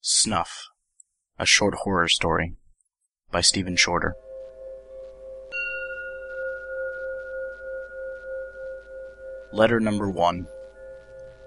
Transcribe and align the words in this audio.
Snuff, 0.00 0.68
a 1.40 1.44
short 1.44 1.74
horror 1.82 2.06
story 2.06 2.54
by 3.32 3.40
Stephen 3.40 3.74
Shorter. 3.74 4.14
Letter 9.52 9.80
number 9.80 10.08
one. 10.08 10.46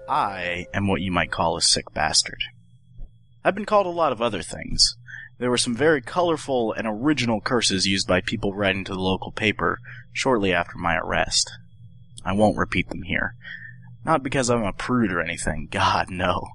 I 0.06 0.66
am 0.74 0.86
what 0.86 1.00
you 1.00 1.10
might 1.10 1.30
call 1.30 1.56
a 1.56 1.62
sick 1.62 1.94
bastard. 1.94 2.44
I've 3.42 3.54
been 3.54 3.64
called 3.64 3.86
a 3.86 3.90
lot 3.90 4.12
of 4.12 4.20
other 4.20 4.42
things. 4.42 4.96
There 5.38 5.48
were 5.48 5.56
some 5.56 5.74
very 5.74 6.02
colorful 6.02 6.74
and 6.74 6.86
original 6.86 7.40
curses 7.40 7.86
used 7.86 8.06
by 8.06 8.20
people 8.20 8.52
writing 8.52 8.84
to 8.84 8.92
the 8.92 9.00
local 9.00 9.32
paper 9.32 9.78
shortly 10.12 10.52
after 10.52 10.76
my 10.76 10.98
arrest. 10.98 11.50
I 12.22 12.34
won't 12.34 12.58
repeat 12.58 12.90
them 12.90 13.04
here. 13.04 13.34
Not 14.04 14.22
because 14.22 14.50
I'm 14.50 14.62
a 14.62 14.74
prude 14.74 15.10
or 15.10 15.22
anything, 15.22 15.68
God, 15.70 16.10
no. 16.10 16.48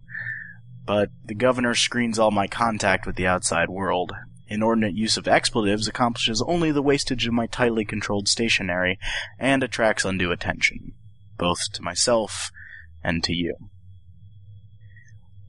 But 0.88 1.10
the 1.26 1.36
governor 1.36 1.76
screens 1.76 2.18
all 2.18 2.32
my 2.32 2.48
contact 2.48 3.06
with 3.06 3.18
the 3.18 3.28
outside 3.28 3.70
world. 3.70 4.14
Inordinate 4.48 4.96
use 4.96 5.18
of 5.18 5.28
expletives 5.28 5.86
accomplishes 5.86 6.42
only 6.48 6.72
the 6.72 6.82
wastage 6.82 7.28
of 7.28 7.34
my 7.34 7.46
tightly 7.46 7.84
controlled 7.84 8.30
stationery 8.30 8.98
and 9.38 9.62
attracts 9.62 10.06
undue 10.06 10.32
attention, 10.32 10.94
both 11.38 11.60
to 11.74 11.82
myself 11.82 12.52
and 13.04 13.22
to 13.26 13.34
you. 13.34 13.56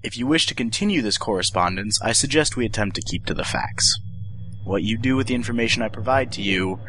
If 0.02 0.18
you 0.18 0.26
wish 0.26 0.46
to 0.46 0.56
continue 0.56 1.02
this 1.02 1.18
correspondence, 1.18 2.00
I 2.02 2.12
suggest 2.12 2.56
we 2.56 2.66
attempt 2.66 2.96
to 2.96 3.02
keep 3.02 3.24
to 3.26 3.34
the 3.34 3.44
facts. 3.44 3.96
What 4.64 4.82
you 4.82 4.98
do 4.98 5.14
with 5.14 5.28
the 5.28 5.36
information 5.36 5.82
I 5.82 5.88
provide 5.88 6.32
to 6.32 6.42
you, 6.42 6.80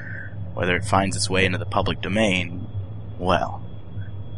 whether 0.56 0.76
it 0.76 0.86
finds 0.86 1.16
its 1.16 1.30
way 1.30 1.46
into 1.46 1.60
the 1.60 1.66
public 1.68 2.02
domain, 2.02 2.68
well, 3.20 3.64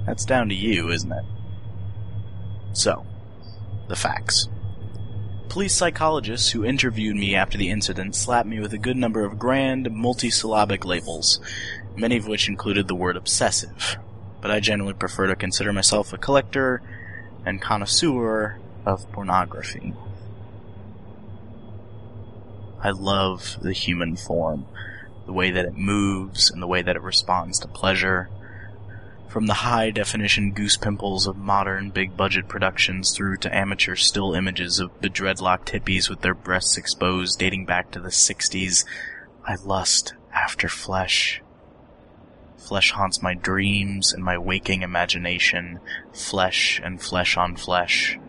that's 0.06 0.26
down 0.26 0.50
to 0.50 0.56
you, 0.56 0.90
isn't 0.90 1.12
it? 1.12 1.24
So, 2.74 3.06
the 3.92 3.96
facts. 3.96 4.50
Police 5.50 5.76
psychologists 5.76 6.52
who 6.52 6.64
interviewed 6.64 7.18
me 7.18 7.36
after 7.36 7.58
the 7.58 7.70
incident 7.70 8.16
slapped 8.16 8.48
me 8.48 8.62
with 8.62 8.74
a 8.74 8.78
good 8.78 8.96
number 8.96 9.26
of 9.26 9.38
grand, 9.38 9.86
multisyllabic 9.88 10.86
labels, 10.86 11.42
many 11.96 12.16
of 12.16 12.26
which 12.26 12.48
included 12.48 12.88
the 12.88 12.96
word 12.96 13.18
obsessive, 13.18 13.98
but 14.42 14.50
I 14.50 14.62
generally 14.62 14.94
prefer 14.94 15.28
to 15.28 15.36
consider 15.36 15.74
myself 15.74 16.14
a 16.14 16.18
collector 16.18 16.82
and 17.46 17.62
connoisseur 17.62 18.60
of 18.86 19.12
pornography. 19.12 19.94
I 22.82 22.92
love 22.92 23.58
the 23.62 23.74
human 23.74 24.16
form, 24.16 24.66
the 25.26 25.34
way 25.34 25.52
that 25.52 25.66
it 25.66 25.78
moves 25.78 26.50
and 26.50 26.62
the 26.62 26.68
way 26.68 26.82
that 26.82 26.96
it 26.96 27.02
responds 27.02 27.60
to 27.60 27.68
pleasure. 27.68 28.30
From 29.32 29.46
the 29.46 29.54
high 29.54 29.92
definition 29.92 30.52
goose 30.52 30.76
pimples 30.76 31.26
of 31.26 31.38
modern 31.38 31.92
big 31.92 32.18
budget 32.18 32.50
productions 32.50 33.16
through 33.16 33.38
to 33.38 33.56
amateur 33.56 33.96
still 33.96 34.34
images 34.34 34.78
of 34.78 35.00
bedreadlocked 35.00 35.68
hippies 35.68 36.10
with 36.10 36.20
their 36.20 36.34
breasts 36.34 36.76
exposed 36.76 37.40
dating 37.40 37.66
back 37.66 37.92
to 37.92 38.02
the 38.02 38.10
60s, 38.10 38.84
I 39.48 39.56
lust 39.64 40.16
after 40.34 40.68
flesh. 40.68 41.42
Flesh 42.58 42.92
haunts 42.92 43.22
my 43.22 43.34
dreams 43.34 44.12
and 44.12 44.22
my 44.22 44.38
waking 44.38 44.82
imagination, 44.82 45.80
flesh 46.12 46.82
and 46.84 47.02
flesh 47.02 47.38
on 47.38 47.56
flesh. 47.56 48.20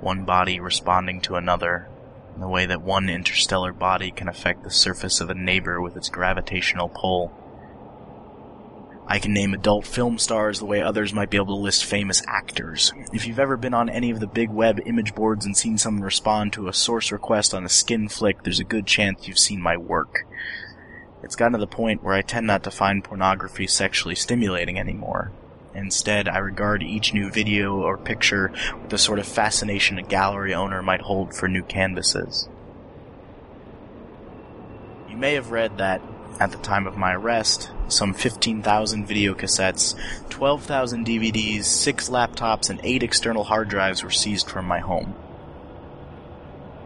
One 0.00 0.24
body 0.24 0.60
responding 0.60 1.22
to 1.22 1.34
another, 1.34 1.88
in 2.36 2.40
the 2.40 2.46
way 2.48 2.66
that 2.66 2.82
one 2.82 3.08
interstellar 3.08 3.72
body 3.72 4.12
can 4.12 4.28
affect 4.28 4.62
the 4.62 4.70
surface 4.70 5.20
of 5.20 5.28
a 5.28 5.34
neighbor 5.34 5.80
with 5.80 5.96
its 5.96 6.08
gravitational 6.08 6.88
pull. 6.88 7.32
I 9.06 9.18
can 9.18 9.34
name 9.34 9.52
adult 9.52 9.86
film 9.86 10.18
stars 10.18 10.58
the 10.58 10.64
way 10.64 10.80
others 10.80 11.12
might 11.12 11.28
be 11.28 11.36
able 11.36 11.54
to 11.54 11.62
list 11.62 11.84
famous 11.84 12.22
actors. 12.26 12.92
If 13.12 13.26
you've 13.26 13.38
ever 13.38 13.56
been 13.56 13.74
on 13.74 13.90
any 13.90 14.10
of 14.10 14.18
the 14.18 14.26
big 14.26 14.48
web 14.50 14.80
image 14.86 15.14
boards 15.14 15.44
and 15.44 15.56
seen 15.56 15.76
someone 15.76 16.02
respond 16.02 16.54
to 16.54 16.68
a 16.68 16.72
source 16.72 17.12
request 17.12 17.52
on 17.52 17.64
a 17.64 17.68
skin 17.68 18.08
flick, 18.08 18.42
there's 18.42 18.60
a 18.60 18.64
good 18.64 18.86
chance 18.86 19.28
you've 19.28 19.38
seen 19.38 19.60
my 19.60 19.76
work. 19.76 20.26
It's 21.22 21.36
gotten 21.36 21.52
to 21.52 21.58
the 21.58 21.66
point 21.66 22.02
where 22.02 22.14
I 22.14 22.22
tend 22.22 22.46
not 22.46 22.62
to 22.64 22.70
find 22.70 23.04
pornography 23.04 23.66
sexually 23.66 24.14
stimulating 24.14 24.78
anymore. 24.78 25.32
Instead, 25.74 26.28
I 26.28 26.38
regard 26.38 26.82
each 26.82 27.12
new 27.12 27.30
video 27.30 27.82
or 27.82 27.98
picture 27.98 28.52
with 28.80 28.90
the 28.90 28.98
sort 28.98 29.18
of 29.18 29.26
fascination 29.26 29.98
a 29.98 30.02
gallery 30.02 30.54
owner 30.54 30.82
might 30.82 31.02
hold 31.02 31.34
for 31.34 31.48
new 31.48 31.62
canvases. 31.62 32.48
You 35.08 35.16
may 35.16 35.34
have 35.34 35.50
read 35.50 35.78
that, 35.78 36.00
at 36.40 36.50
the 36.50 36.58
time 36.58 36.86
of 36.86 36.96
my 36.96 37.14
arrest, 37.14 37.70
some 37.88 38.12
15,000 38.12 39.06
video 39.06 39.34
cassettes, 39.34 39.94
12,000 40.30 41.06
DVDs, 41.06 41.64
6 41.64 42.08
laptops, 42.08 42.70
and 42.70 42.80
8 42.82 43.02
external 43.02 43.44
hard 43.44 43.68
drives 43.68 44.02
were 44.02 44.10
seized 44.10 44.48
from 44.48 44.66
my 44.66 44.80
home. 44.80 45.14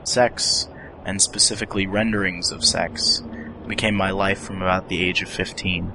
Sex, 0.05 0.69
and 1.05 1.23
specifically 1.23 1.87
renderings 1.87 2.51
of 2.51 2.65
sex, 2.65 3.23
became 3.67 3.95
my 3.95 4.11
life 4.11 4.41
from 4.41 4.63
about 4.63 4.89
the 4.89 5.03
age 5.03 5.23
of 5.23 5.29
15. 5.29 5.93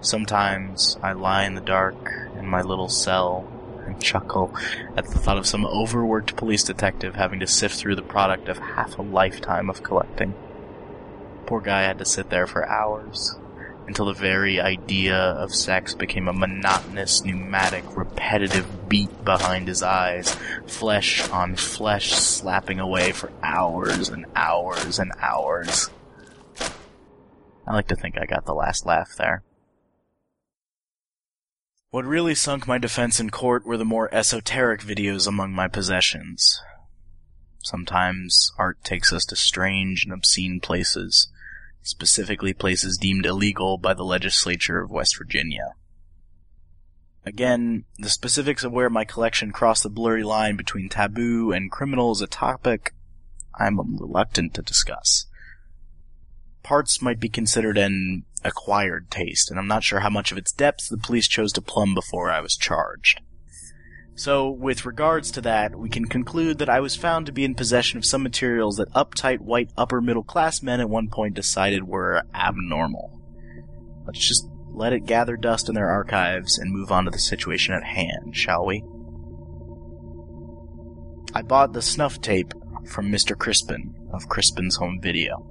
Sometimes 0.00 0.98
I 1.02 1.12
lie 1.12 1.44
in 1.44 1.54
the 1.54 1.60
dark 1.60 2.12
in 2.38 2.46
my 2.46 2.62
little 2.62 2.88
cell 2.88 3.50
and 3.86 4.00
chuckle 4.02 4.54
at 4.96 5.06
the 5.06 5.18
thought 5.18 5.38
of 5.38 5.46
some 5.46 5.64
overworked 5.64 6.36
police 6.36 6.64
detective 6.64 7.14
having 7.14 7.40
to 7.40 7.46
sift 7.46 7.76
through 7.76 7.96
the 7.96 8.02
product 8.02 8.48
of 8.48 8.58
half 8.58 8.98
a 8.98 9.02
lifetime 9.02 9.70
of 9.70 9.82
collecting. 9.82 10.34
Poor 11.46 11.60
guy 11.60 11.82
had 11.82 11.98
to 11.98 12.04
sit 12.04 12.28
there 12.28 12.46
for 12.46 12.68
hours 12.68 13.38
until 13.86 14.06
the 14.06 14.12
very 14.12 14.60
idea 14.60 15.16
of 15.16 15.54
sex 15.54 15.94
became 15.94 16.26
a 16.26 16.32
monotonous, 16.32 17.24
pneumatic, 17.24 17.84
repetitive 17.96 18.88
beat 18.88 19.24
behind 19.24 19.68
his 19.68 19.82
eyes, 19.82 20.34
flesh 20.66 21.28
on 21.30 21.54
flesh 21.54 22.10
slapping 22.10 22.80
away 22.80 23.12
for 23.12 23.30
hours 23.42 24.08
and 24.08 24.26
hours 24.34 24.98
and 24.98 25.12
hours. 25.20 25.88
I 27.66 27.74
like 27.74 27.88
to 27.88 27.96
think 27.96 28.18
I 28.18 28.26
got 28.26 28.44
the 28.44 28.54
last 28.54 28.86
laugh 28.86 29.10
there. 29.16 29.42
What 31.90 32.04
really 32.04 32.34
sunk 32.34 32.66
my 32.66 32.78
defense 32.78 33.20
in 33.20 33.30
court 33.30 33.64
were 33.64 33.76
the 33.76 33.84
more 33.84 34.12
esoteric 34.12 34.80
videos 34.80 35.26
among 35.26 35.52
my 35.52 35.68
possessions. 35.68 36.60
Sometimes 37.62 38.52
art 38.58 38.82
takes 38.84 39.12
us 39.12 39.24
to 39.26 39.36
strange 39.36 40.04
and 40.04 40.12
obscene 40.12 40.60
places, 40.60 41.28
specifically 41.86 42.52
places 42.52 42.98
deemed 42.98 43.26
illegal 43.26 43.78
by 43.78 43.94
the 43.94 44.04
legislature 44.04 44.80
of 44.80 44.90
West 44.90 45.16
Virginia. 45.16 45.74
Again, 47.24 47.84
the 47.98 48.08
specifics 48.08 48.62
of 48.62 48.72
where 48.72 48.88
my 48.88 49.04
collection 49.04 49.50
crossed 49.50 49.82
the 49.82 49.90
blurry 49.90 50.22
line 50.22 50.56
between 50.56 50.88
taboo 50.88 51.52
and 51.52 51.70
criminal 51.70 52.12
is 52.12 52.20
a 52.20 52.26
topic 52.26 52.92
I'm 53.58 53.78
reluctant 53.98 54.54
to 54.54 54.62
discuss. 54.62 55.26
Parts 56.62 57.02
might 57.02 57.18
be 57.18 57.28
considered 57.28 57.78
an 57.78 58.24
acquired 58.44 59.10
taste, 59.10 59.50
and 59.50 59.58
I'm 59.58 59.66
not 59.66 59.82
sure 59.82 60.00
how 60.00 60.10
much 60.10 60.30
of 60.30 60.38
its 60.38 60.52
depth 60.52 60.88
the 60.88 60.96
police 60.96 61.26
chose 61.26 61.52
to 61.54 61.62
plumb 61.62 61.94
before 61.94 62.30
I 62.30 62.40
was 62.40 62.56
charged. 62.56 63.20
So, 64.18 64.48
with 64.48 64.86
regards 64.86 65.30
to 65.32 65.42
that, 65.42 65.76
we 65.76 65.90
can 65.90 66.06
conclude 66.06 66.56
that 66.58 66.70
I 66.70 66.80
was 66.80 66.96
found 66.96 67.26
to 67.26 67.32
be 67.32 67.44
in 67.44 67.54
possession 67.54 67.98
of 67.98 68.06
some 68.06 68.22
materials 68.22 68.78
that 68.78 68.90
uptight 68.94 69.40
white 69.40 69.70
upper 69.76 70.00
middle 70.00 70.24
class 70.24 70.62
men 70.62 70.80
at 70.80 70.88
one 70.88 71.08
point 71.08 71.34
decided 71.34 71.86
were 71.86 72.22
abnormal. 72.34 73.20
Let's 74.06 74.26
just 74.26 74.48
let 74.70 74.94
it 74.94 75.04
gather 75.04 75.36
dust 75.36 75.68
in 75.68 75.74
their 75.74 75.90
archives 75.90 76.56
and 76.56 76.72
move 76.72 76.90
on 76.90 77.04
to 77.04 77.10
the 77.10 77.18
situation 77.18 77.74
at 77.74 77.84
hand, 77.84 78.34
shall 78.34 78.64
we? 78.64 78.82
I 81.34 81.42
bought 81.42 81.74
the 81.74 81.82
snuff 81.82 82.18
tape 82.22 82.54
from 82.86 83.12
Mr. 83.12 83.36
Crispin 83.36 83.94
of 84.14 84.30
Crispin's 84.30 84.76
Home 84.76 84.98
Video. 84.98 85.46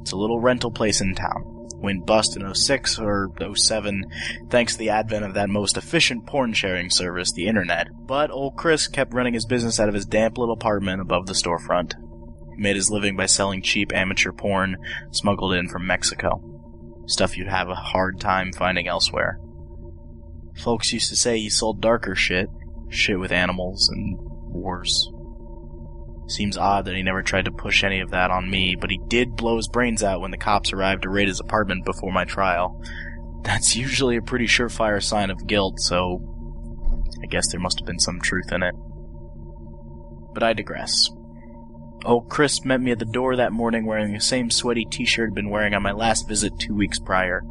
It's 0.00 0.12
a 0.12 0.16
little 0.16 0.40
rental 0.40 0.70
place 0.70 1.02
in 1.02 1.14
town 1.14 1.57
went 1.80 2.06
bust 2.06 2.36
in 2.36 2.54
06 2.54 2.98
or 2.98 3.30
07 3.54 4.04
thanks 4.50 4.72
to 4.72 4.78
the 4.78 4.90
advent 4.90 5.24
of 5.24 5.34
that 5.34 5.48
most 5.48 5.76
efficient 5.76 6.26
porn 6.26 6.52
sharing 6.52 6.90
service, 6.90 7.32
the 7.32 7.46
internet. 7.46 7.88
But 8.06 8.30
old 8.30 8.56
Chris 8.56 8.88
kept 8.88 9.14
running 9.14 9.34
his 9.34 9.46
business 9.46 9.78
out 9.78 9.88
of 9.88 9.94
his 9.94 10.06
damp 10.06 10.38
little 10.38 10.54
apartment 10.54 11.00
above 11.00 11.26
the 11.26 11.34
storefront. 11.34 11.94
He 12.54 12.62
made 12.62 12.76
his 12.76 12.90
living 12.90 13.16
by 13.16 13.26
selling 13.26 13.62
cheap 13.62 13.92
amateur 13.94 14.32
porn 14.32 14.76
smuggled 15.10 15.54
in 15.54 15.68
from 15.68 15.86
Mexico. 15.86 16.42
Stuff 17.06 17.36
you'd 17.36 17.48
have 17.48 17.68
a 17.68 17.74
hard 17.74 18.20
time 18.20 18.52
finding 18.52 18.88
elsewhere. 18.88 19.38
Folks 20.56 20.92
used 20.92 21.08
to 21.10 21.16
say 21.16 21.38
he 21.38 21.48
sold 21.48 21.80
darker 21.80 22.14
shit, 22.14 22.48
shit 22.88 23.18
with 23.18 23.32
animals 23.32 23.88
and 23.88 24.18
wars. 24.18 25.10
Seems 26.28 26.58
odd 26.58 26.84
that 26.84 26.94
he 26.94 27.02
never 27.02 27.22
tried 27.22 27.46
to 27.46 27.50
push 27.50 27.82
any 27.82 28.00
of 28.00 28.10
that 28.10 28.30
on 28.30 28.50
me, 28.50 28.76
but 28.76 28.90
he 28.90 29.00
did 29.08 29.34
blow 29.34 29.56
his 29.56 29.66
brains 29.66 30.02
out 30.02 30.20
when 30.20 30.30
the 30.30 30.36
cops 30.36 30.72
arrived 30.72 31.02
to 31.02 31.08
raid 31.08 31.26
his 31.26 31.40
apartment 31.40 31.86
before 31.86 32.12
my 32.12 32.24
trial. 32.24 32.80
That's 33.42 33.74
usually 33.74 34.16
a 34.16 34.22
pretty 34.22 34.46
surefire 34.46 35.02
sign 35.02 35.30
of 35.30 35.46
guilt, 35.46 35.80
so 35.80 36.20
I 37.22 37.26
guess 37.26 37.50
there 37.50 37.60
must 37.60 37.78
have 37.78 37.86
been 37.86 37.98
some 37.98 38.20
truth 38.20 38.52
in 38.52 38.62
it. 38.62 38.74
But 40.34 40.42
I 40.42 40.52
digress. 40.52 41.08
Old 42.04 42.28
Chris 42.28 42.64
met 42.64 42.80
me 42.82 42.92
at 42.92 42.98
the 42.98 43.06
door 43.06 43.36
that 43.36 43.52
morning 43.52 43.86
wearing 43.86 44.12
the 44.12 44.20
same 44.20 44.50
sweaty 44.50 44.84
t-shirt 44.84 45.30
I'd 45.30 45.34
been 45.34 45.50
wearing 45.50 45.74
on 45.74 45.82
my 45.82 45.92
last 45.92 46.28
visit 46.28 46.58
two 46.58 46.74
weeks 46.74 46.98
prior. 46.98 47.42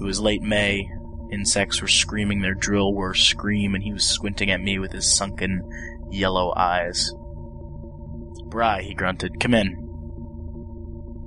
It 0.00 0.04
was 0.04 0.20
late 0.20 0.42
May. 0.42 0.90
Insects 1.30 1.80
were 1.80 1.88
screaming 1.88 2.42
their 2.42 2.54
drill 2.54 2.92
worst 2.92 3.26
scream, 3.28 3.74
and 3.74 3.84
he 3.84 3.92
was 3.92 4.04
squinting 4.06 4.50
at 4.50 4.60
me 4.60 4.78
with 4.78 4.92
his 4.92 5.16
sunken, 5.16 5.62
yellow 6.10 6.52
eyes. 6.56 7.14
Bry, 8.52 8.82
he 8.82 8.92
grunted. 8.92 9.40
Come 9.40 9.54
in. 9.54 9.70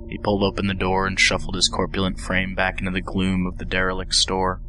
He 0.08 0.16
pulled 0.16 0.44
open 0.44 0.68
the 0.68 0.74
door 0.74 1.08
and 1.08 1.18
shuffled 1.18 1.56
his 1.56 1.68
corpulent 1.68 2.20
frame 2.20 2.54
back 2.54 2.78
into 2.78 2.92
the 2.92 3.00
gloom 3.00 3.48
of 3.48 3.58
the 3.58 3.64
derelict 3.64 4.14
store. 4.14 4.62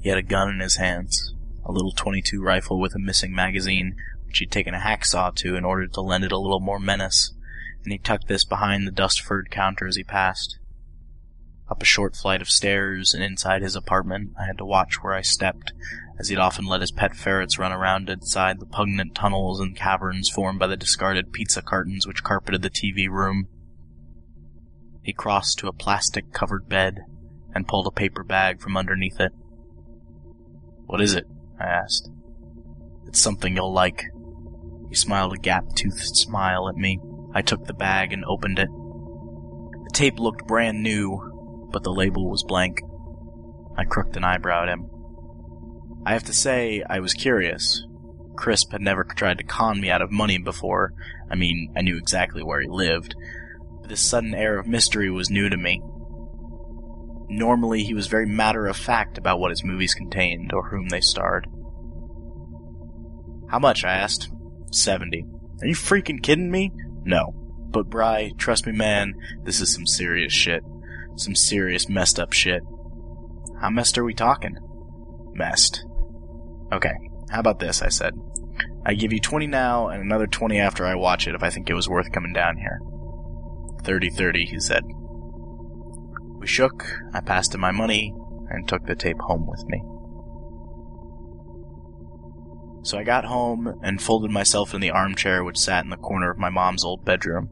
He 0.00 0.08
had 0.08 0.18
a 0.18 0.22
gun 0.22 0.50
in 0.50 0.58
his 0.58 0.74
hands, 0.74 1.34
a 1.64 1.70
little 1.70 1.92
22 1.92 2.42
rifle 2.42 2.80
with 2.80 2.96
a 2.96 2.98
missing 2.98 3.32
magazine, 3.32 3.94
which 4.26 4.40
he'd 4.40 4.50
taken 4.50 4.74
a 4.74 4.80
hacksaw 4.80 5.36
to 5.36 5.54
in 5.54 5.64
order 5.64 5.86
to 5.86 6.00
lend 6.00 6.24
it 6.24 6.32
a 6.32 6.38
little 6.38 6.58
more 6.58 6.80
menace, 6.80 7.32
and 7.84 7.92
he 7.92 7.98
tucked 7.98 8.26
this 8.26 8.44
behind 8.44 8.88
the 8.88 8.92
dust-furred 8.92 9.48
counter 9.52 9.86
as 9.86 9.94
he 9.94 10.02
passed. 10.02 10.58
Up 11.70 11.80
a 11.80 11.86
short 11.86 12.16
flight 12.16 12.42
of 12.42 12.50
stairs 12.50 13.14
and 13.14 13.22
inside 13.22 13.62
his 13.62 13.76
apartment, 13.76 14.32
I 14.36 14.46
had 14.46 14.58
to 14.58 14.66
watch 14.66 15.00
where 15.00 15.14
I 15.14 15.22
stepped, 15.22 15.72
as 16.18 16.28
he'd 16.28 16.38
often 16.38 16.66
let 16.66 16.80
his 16.80 16.92
pet 16.92 17.16
ferrets 17.16 17.58
run 17.58 17.72
around 17.72 18.08
inside 18.08 18.60
the 18.60 18.66
pungent 18.66 19.14
tunnels 19.14 19.60
and 19.60 19.76
caverns 19.76 20.30
formed 20.30 20.58
by 20.58 20.66
the 20.66 20.76
discarded 20.76 21.32
pizza 21.32 21.60
cartons 21.60 22.06
which 22.06 22.22
carpeted 22.22 22.62
the 22.62 22.70
TV 22.70 23.08
room. 23.08 23.48
He 25.02 25.12
crossed 25.12 25.58
to 25.58 25.68
a 25.68 25.72
plastic 25.72 26.32
covered 26.32 26.68
bed 26.68 27.00
and 27.54 27.68
pulled 27.68 27.86
a 27.86 27.90
paper 27.90 28.24
bag 28.24 28.60
from 28.60 28.76
underneath 28.76 29.20
it. 29.20 29.32
What 30.86 31.00
is 31.00 31.14
it? 31.14 31.26
I 31.60 31.64
asked. 31.64 32.10
It's 33.06 33.20
something 33.20 33.56
you'll 33.56 33.72
like. 33.72 34.04
He 34.88 34.94
smiled 34.94 35.34
a 35.34 35.38
gap-toothed 35.38 36.16
smile 36.16 36.68
at 36.68 36.76
me. 36.76 37.00
I 37.34 37.42
took 37.42 37.64
the 37.64 37.74
bag 37.74 38.12
and 38.12 38.24
opened 38.24 38.58
it. 38.58 38.68
The 38.68 39.90
tape 39.92 40.18
looked 40.18 40.46
brand 40.46 40.82
new, 40.82 41.68
but 41.72 41.82
the 41.82 41.92
label 41.92 42.30
was 42.30 42.44
blank. 42.44 42.80
I 43.76 43.84
crooked 43.84 44.16
an 44.16 44.24
eyebrow 44.24 44.62
at 44.62 44.68
him. 44.68 44.88
I 46.06 46.12
have 46.12 46.24
to 46.24 46.34
say, 46.34 46.82
I 46.88 47.00
was 47.00 47.14
curious. 47.14 47.86
Crisp 48.36 48.72
had 48.72 48.82
never 48.82 49.04
tried 49.04 49.38
to 49.38 49.44
con 49.44 49.80
me 49.80 49.90
out 49.90 50.02
of 50.02 50.10
money 50.10 50.38
before. 50.38 50.92
I 51.30 51.34
mean, 51.34 51.72
I 51.76 51.82
knew 51.82 51.96
exactly 51.96 52.42
where 52.42 52.60
he 52.60 52.68
lived, 52.68 53.14
But 53.80 53.88
this 53.88 54.00
sudden 54.00 54.34
air 54.34 54.58
of 54.58 54.66
mystery 54.66 55.10
was 55.10 55.30
new 55.30 55.48
to 55.48 55.56
me. 55.56 55.80
Normally, 57.28 57.84
he 57.84 57.94
was 57.94 58.06
very 58.06 58.26
matter 58.26 58.66
of 58.66 58.76
fact 58.76 59.16
about 59.16 59.40
what 59.40 59.50
his 59.50 59.64
movies 59.64 59.94
contained 59.94 60.52
or 60.52 60.68
whom 60.68 60.88
they 60.88 61.00
starred. 61.00 61.46
How 63.48 63.58
much? 63.58 63.84
I 63.84 63.92
asked. 63.92 64.30
Seventy. 64.72 65.24
Are 65.62 65.66
you 65.66 65.74
freaking 65.74 66.22
kidding 66.22 66.50
me? 66.50 66.70
No. 67.04 67.32
But 67.70 67.88
Bry, 67.88 68.32
trust 68.36 68.66
me 68.66 68.72
man, 68.72 69.14
this 69.42 69.60
is 69.60 69.72
some 69.72 69.86
serious 69.86 70.32
shit. 70.32 70.62
Some 71.16 71.34
serious 71.34 71.88
messed 71.88 72.20
up 72.20 72.32
shit. 72.32 72.62
How 73.60 73.70
messed 73.70 73.96
are 73.96 74.04
we 74.04 74.14
talking? 74.14 74.56
Messed. 75.32 75.84
Okay, 76.74 76.94
how 77.30 77.38
about 77.38 77.60
this, 77.60 77.82
I 77.82 77.88
said. 77.88 78.14
I 78.84 78.94
give 78.94 79.12
you 79.12 79.20
20 79.20 79.46
now 79.46 79.88
and 79.88 80.02
another 80.02 80.26
20 80.26 80.58
after 80.58 80.84
I 80.84 80.96
watch 80.96 81.28
it 81.28 81.34
if 81.34 81.42
I 81.42 81.50
think 81.50 81.70
it 81.70 81.74
was 81.74 81.88
worth 81.88 82.12
coming 82.12 82.32
down 82.32 82.56
here. 82.56 82.80
30-30, 83.82 84.48
he 84.48 84.58
said. 84.58 84.82
We 86.38 86.48
shook, 86.48 86.84
I 87.12 87.20
passed 87.20 87.54
him 87.54 87.60
my 87.60 87.70
money, 87.70 88.12
and 88.50 88.68
took 88.68 88.86
the 88.86 88.96
tape 88.96 89.20
home 89.20 89.46
with 89.46 89.64
me. 89.66 89.82
So 92.82 92.98
I 92.98 93.04
got 93.04 93.24
home 93.24 93.80
and 93.82 94.02
folded 94.02 94.30
myself 94.30 94.74
in 94.74 94.80
the 94.80 94.90
armchair 94.90 95.42
which 95.42 95.56
sat 95.56 95.84
in 95.84 95.90
the 95.90 95.96
corner 95.96 96.30
of 96.30 96.38
my 96.38 96.50
mom's 96.50 96.84
old 96.84 97.04
bedroom. 97.04 97.50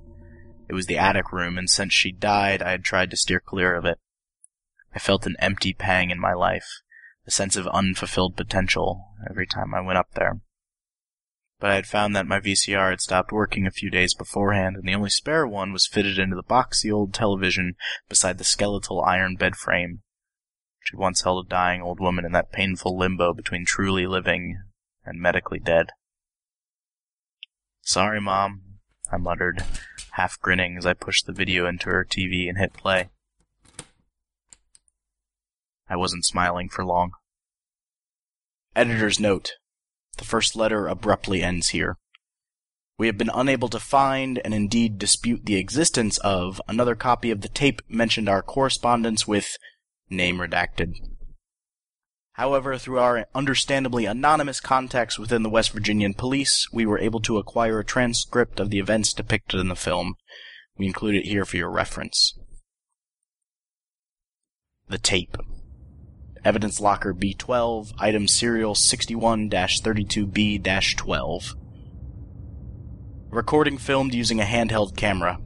It 0.68 0.74
was 0.74 0.86
the 0.86 0.98
attic 0.98 1.32
room, 1.32 1.56
and 1.56 1.70
since 1.70 1.94
she 1.94 2.12
died, 2.12 2.60
I 2.60 2.72
had 2.72 2.84
tried 2.84 3.10
to 3.10 3.16
steer 3.16 3.40
clear 3.40 3.74
of 3.74 3.84
it. 3.84 3.98
I 4.94 4.98
felt 4.98 5.26
an 5.26 5.36
empty 5.38 5.72
pang 5.72 6.10
in 6.10 6.20
my 6.20 6.34
life, 6.34 6.82
a 7.26 7.30
sense 7.30 7.56
of 7.56 7.66
unfulfilled 7.68 8.36
potential 8.36 9.08
every 9.28 9.46
time 9.46 9.74
I 9.74 9.80
went 9.80 9.98
up 9.98 10.12
there 10.14 10.40
but 11.62 11.70
I 11.70 11.76
had 11.76 11.86
found 11.86 12.16
that 12.16 12.26
my 12.26 12.40
VCR 12.40 12.90
had 12.90 13.00
stopped 13.00 13.30
working 13.30 13.68
a 13.68 13.70
few 13.70 13.88
days 13.88 14.14
beforehand, 14.14 14.74
and 14.74 14.82
the 14.84 14.96
only 14.96 15.10
spare 15.10 15.46
one 15.46 15.72
was 15.72 15.86
fitted 15.86 16.18
into 16.18 16.34
the 16.34 16.42
boxy 16.42 16.92
old 16.92 17.14
television 17.14 17.76
beside 18.08 18.38
the 18.38 18.44
skeletal 18.44 19.00
iron 19.00 19.36
bed 19.36 19.54
frame, 19.54 20.00
which 20.80 20.90
had 20.90 20.98
once 20.98 21.22
held 21.22 21.46
a 21.46 21.48
dying 21.48 21.80
old 21.80 22.00
woman 22.00 22.24
in 22.24 22.32
that 22.32 22.50
painful 22.50 22.98
limbo 22.98 23.32
between 23.32 23.64
truly 23.64 24.08
living 24.08 24.60
and 25.04 25.20
medically 25.20 25.60
dead. 25.60 25.90
Sorry, 27.80 28.20
Mom, 28.20 28.62
I 29.12 29.18
muttered, 29.18 29.62
half 30.14 30.40
grinning 30.40 30.76
as 30.76 30.84
I 30.84 30.94
pushed 30.94 31.26
the 31.26 31.32
video 31.32 31.68
into 31.68 31.90
her 31.90 32.04
TV 32.04 32.48
and 32.48 32.58
hit 32.58 32.72
play. 32.72 33.10
I 35.92 35.96
wasn't 35.96 36.24
smiling 36.24 36.70
for 36.70 36.86
long. 36.86 37.10
Editor's 38.74 39.20
note. 39.20 39.52
The 40.16 40.24
first 40.24 40.56
letter 40.56 40.86
abruptly 40.86 41.42
ends 41.42 41.68
here. 41.68 41.98
We 42.96 43.08
have 43.08 43.18
been 43.18 43.30
unable 43.34 43.68
to 43.68 43.78
find, 43.78 44.40
and 44.42 44.54
indeed 44.54 44.96
dispute 44.96 45.44
the 45.44 45.56
existence 45.56 46.16
of, 46.18 46.62
another 46.66 46.94
copy 46.94 47.30
of 47.30 47.42
the 47.42 47.48
tape 47.50 47.82
mentioned 47.90 48.26
our 48.26 48.40
correspondence 48.40 49.28
with 49.28 49.58
name 50.08 50.38
redacted. 50.38 50.94
However, 52.36 52.78
through 52.78 52.98
our 52.98 53.26
understandably 53.34 54.06
anonymous 54.06 54.60
contacts 54.60 55.18
within 55.18 55.42
the 55.42 55.50
West 55.50 55.72
Virginian 55.72 56.14
police, 56.14 56.66
we 56.72 56.86
were 56.86 57.00
able 57.00 57.20
to 57.20 57.36
acquire 57.36 57.80
a 57.80 57.84
transcript 57.84 58.58
of 58.58 58.70
the 58.70 58.78
events 58.78 59.12
depicted 59.12 59.60
in 59.60 59.68
the 59.68 59.76
film. 59.76 60.14
We 60.78 60.86
include 60.86 61.16
it 61.16 61.26
here 61.26 61.44
for 61.44 61.58
your 61.58 61.70
reference. 61.70 62.32
The 64.88 64.96
tape. 64.96 65.36
Evidence 66.44 66.80
Locker 66.80 67.14
B12, 67.14 67.92
item 67.98 68.26
serial 68.26 68.74
61-32B-12. 68.74 71.54
Recording 73.30 73.78
filmed 73.78 74.12
using 74.12 74.40
a 74.40 74.44
handheld 74.44 74.96
camera. 74.96 75.38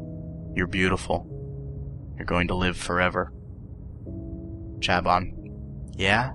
You're 0.55 0.67
beautiful. 0.67 1.26
You're 2.17 2.26
going 2.26 2.49
to 2.49 2.55
live 2.55 2.76
forever. 2.76 3.33
Chabon. 4.81 5.35
Yeah? 5.97 6.33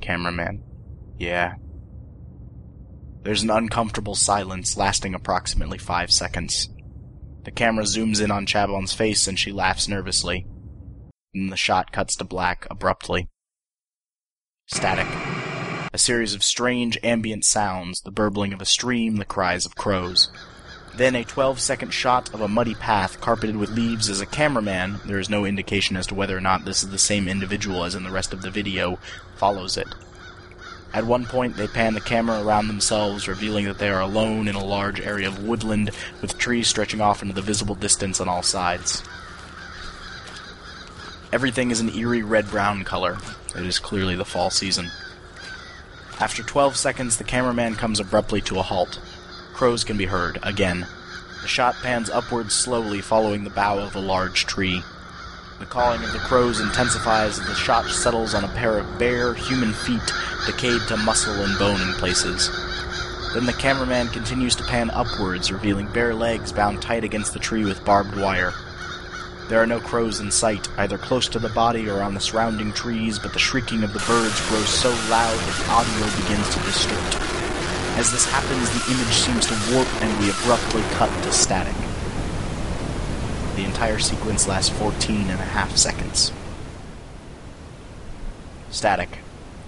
Cameraman. 0.00 0.62
Yeah. 1.18 1.54
There's 3.22 3.42
an 3.42 3.50
uncomfortable 3.50 4.14
silence 4.14 4.76
lasting 4.76 5.14
approximately 5.14 5.78
five 5.78 6.10
seconds. 6.10 6.68
The 7.44 7.50
camera 7.50 7.84
zooms 7.84 8.22
in 8.22 8.30
on 8.30 8.46
Chabon's 8.46 8.92
face 8.92 9.26
and 9.26 9.38
she 9.38 9.52
laughs 9.52 9.88
nervously. 9.88 10.46
Then 11.34 11.48
the 11.48 11.56
shot 11.56 11.92
cuts 11.92 12.16
to 12.16 12.24
black 12.24 12.66
abruptly. 12.70 13.28
Static. 14.66 15.06
A 15.92 15.98
series 15.98 16.34
of 16.34 16.42
strange 16.42 16.98
ambient 17.02 17.44
sounds, 17.44 18.00
the 18.00 18.10
burbling 18.10 18.52
of 18.52 18.60
a 18.60 18.66
stream, 18.66 19.16
the 19.16 19.24
cries 19.24 19.64
of 19.64 19.76
crows. 19.76 20.30
Then 20.96 21.14
a 21.14 21.24
12 21.24 21.60
second 21.60 21.90
shot 21.92 22.32
of 22.32 22.40
a 22.40 22.48
muddy 22.48 22.74
path 22.74 23.20
carpeted 23.20 23.56
with 23.56 23.70
leaves 23.70 24.08
as 24.08 24.22
a 24.22 24.26
cameraman, 24.26 25.00
there 25.04 25.18
is 25.18 25.28
no 25.28 25.44
indication 25.44 25.94
as 25.94 26.06
to 26.06 26.14
whether 26.14 26.34
or 26.34 26.40
not 26.40 26.64
this 26.64 26.82
is 26.82 26.88
the 26.88 26.98
same 26.98 27.28
individual 27.28 27.84
as 27.84 27.94
in 27.94 28.02
the 28.02 28.10
rest 28.10 28.32
of 28.32 28.40
the 28.40 28.50
video, 28.50 28.98
follows 29.34 29.76
it. 29.76 29.88
At 30.94 31.04
one 31.04 31.26
point, 31.26 31.56
they 31.56 31.66
pan 31.66 31.92
the 31.92 32.00
camera 32.00 32.42
around 32.42 32.68
themselves, 32.68 33.28
revealing 33.28 33.66
that 33.66 33.78
they 33.78 33.90
are 33.90 34.00
alone 34.00 34.48
in 34.48 34.54
a 34.54 34.64
large 34.64 34.98
area 34.98 35.28
of 35.28 35.44
woodland 35.44 35.90
with 36.22 36.38
trees 36.38 36.68
stretching 36.68 37.02
off 37.02 37.20
into 37.20 37.34
the 37.34 37.42
visible 37.42 37.74
distance 37.74 38.18
on 38.18 38.28
all 38.30 38.42
sides. 38.42 39.02
Everything 41.30 41.70
is 41.70 41.80
an 41.80 41.94
eerie 41.94 42.22
red 42.22 42.48
brown 42.48 42.84
color. 42.84 43.18
It 43.54 43.66
is 43.66 43.78
clearly 43.78 44.16
the 44.16 44.24
fall 44.24 44.48
season. 44.48 44.90
After 46.18 46.42
12 46.42 46.76
seconds, 46.76 47.18
the 47.18 47.24
cameraman 47.24 47.74
comes 47.74 48.00
abruptly 48.00 48.40
to 48.42 48.58
a 48.58 48.62
halt. 48.62 48.98
Crows 49.56 49.84
can 49.84 49.96
be 49.96 50.04
heard, 50.04 50.38
again. 50.42 50.86
The 51.40 51.48
shot 51.48 51.76
pans 51.76 52.10
upwards 52.10 52.52
slowly, 52.52 53.00
following 53.00 53.42
the 53.42 53.48
bough 53.48 53.78
of 53.78 53.96
a 53.96 54.00
large 54.00 54.44
tree. 54.44 54.82
The 55.58 55.64
calling 55.64 56.04
of 56.04 56.12
the 56.12 56.18
crows 56.18 56.60
intensifies 56.60 57.38
as 57.38 57.46
the 57.46 57.54
shot 57.54 57.86
settles 57.86 58.34
on 58.34 58.44
a 58.44 58.48
pair 58.48 58.76
of 58.76 58.98
bare, 58.98 59.32
human 59.32 59.72
feet, 59.72 60.12
decayed 60.44 60.82
to 60.88 60.98
muscle 60.98 61.32
and 61.32 61.58
bone 61.58 61.80
in 61.80 61.94
places. 61.94 62.50
Then 63.32 63.46
the 63.46 63.54
cameraman 63.54 64.08
continues 64.08 64.54
to 64.56 64.64
pan 64.64 64.90
upwards, 64.90 65.50
revealing 65.50 65.90
bare 65.90 66.14
legs 66.14 66.52
bound 66.52 66.82
tight 66.82 67.04
against 67.04 67.32
the 67.32 67.38
tree 67.38 67.64
with 67.64 67.82
barbed 67.82 68.14
wire. 68.14 68.52
There 69.48 69.62
are 69.62 69.66
no 69.66 69.80
crows 69.80 70.20
in 70.20 70.30
sight, 70.30 70.68
either 70.76 70.98
close 70.98 71.28
to 71.28 71.38
the 71.38 71.48
body 71.48 71.88
or 71.88 72.02
on 72.02 72.12
the 72.12 72.20
surrounding 72.20 72.74
trees, 72.74 73.18
but 73.18 73.32
the 73.32 73.38
shrieking 73.38 73.84
of 73.84 73.94
the 73.94 74.04
birds 74.06 74.38
grows 74.50 74.68
so 74.68 74.90
loud 75.08 75.38
that 75.38 75.64
the 75.64 75.70
audio 75.70 76.22
begins 76.22 76.54
to 76.54 76.60
distort. 76.60 77.45
As 77.96 78.12
this 78.12 78.26
happens, 78.26 78.68
the 78.70 78.92
image 78.92 79.14
seems 79.14 79.46
to 79.46 79.74
warp 79.74 79.88
and 80.02 80.20
we 80.20 80.28
abruptly 80.28 80.82
cut 80.96 81.08
to 81.22 81.32
static. 81.32 81.74
The 83.56 83.64
entire 83.64 83.98
sequence 83.98 84.46
lasts 84.46 84.68
14 84.78 85.30
and 85.30 85.40
a 85.40 85.44
half 85.44 85.78
seconds. 85.78 86.30
Static. 88.70 89.20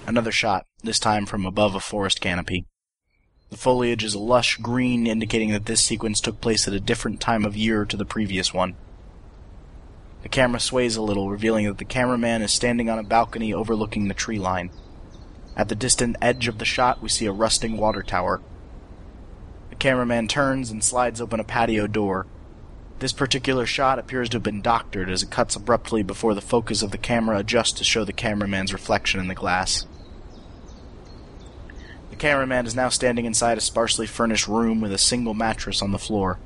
Another 0.06 0.30
shot, 0.30 0.66
this 0.82 0.98
time 0.98 1.24
from 1.24 1.46
above 1.46 1.74
a 1.74 1.80
forest 1.80 2.20
canopy. 2.20 2.66
The 3.48 3.56
foliage 3.56 4.04
is 4.04 4.12
a 4.12 4.18
lush 4.18 4.58
green, 4.58 5.06
indicating 5.06 5.50
that 5.52 5.64
this 5.64 5.80
sequence 5.80 6.20
took 6.20 6.38
place 6.42 6.68
at 6.68 6.74
a 6.74 6.80
different 6.80 7.20
time 7.20 7.46
of 7.46 7.56
year 7.56 7.86
to 7.86 7.96
the 7.96 8.04
previous 8.04 8.52
one. 8.52 8.76
The 10.22 10.28
camera 10.28 10.60
sways 10.60 10.96
a 10.96 11.02
little, 11.02 11.30
revealing 11.30 11.64
that 11.64 11.78
the 11.78 11.86
cameraman 11.86 12.42
is 12.42 12.52
standing 12.52 12.90
on 12.90 12.98
a 12.98 13.02
balcony 13.02 13.54
overlooking 13.54 14.08
the 14.08 14.14
tree 14.14 14.38
line. 14.38 14.68
At 15.58 15.68
the 15.68 15.74
distant 15.74 16.14
edge 16.22 16.46
of 16.46 16.58
the 16.58 16.64
shot, 16.64 17.02
we 17.02 17.08
see 17.08 17.26
a 17.26 17.32
rusting 17.32 17.76
water 17.76 18.04
tower. 18.04 18.40
The 19.70 19.76
cameraman 19.76 20.28
turns 20.28 20.70
and 20.70 20.84
slides 20.84 21.20
open 21.20 21.40
a 21.40 21.44
patio 21.44 21.88
door. 21.88 22.28
This 23.00 23.12
particular 23.12 23.66
shot 23.66 23.98
appears 23.98 24.28
to 24.28 24.36
have 24.36 24.44
been 24.44 24.62
doctored 24.62 25.10
as 25.10 25.24
it 25.24 25.32
cuts 25.32 25.56
abruptly 25.56 26.04
before 26.04 26.34
the 26.34 26.40
focus 26.40 26.80
of 26.80 26.92
the 26.92 26.98
camera 26.98 27.38
adjusts 27.38 27.72
to 27.72 27.84
show 27.84 28.04
the 28.04 28.12
cameraman's 28.12 28.72
reflection 28.72 29.18
in 29.18 29.26
the 29.26 29.34
glass. 29.34 29.84
The 32.10 32.16
cameraman 32.16 32.66
is 32.66 32.76
now 32.76 32.88
standing 32.88 33.24
inside 33.24 33.58
a 33.58 33.60
sparsely 33.60 34.06
furnished 34.06 34.46
room 34.46 34.80
with 34.80 34.92
a 34.92 34.98
single 34.98 35.34
mattress 35.34 35.82
on 35.82 35.90
the 35.90 35.98
floor. 35.98 36.38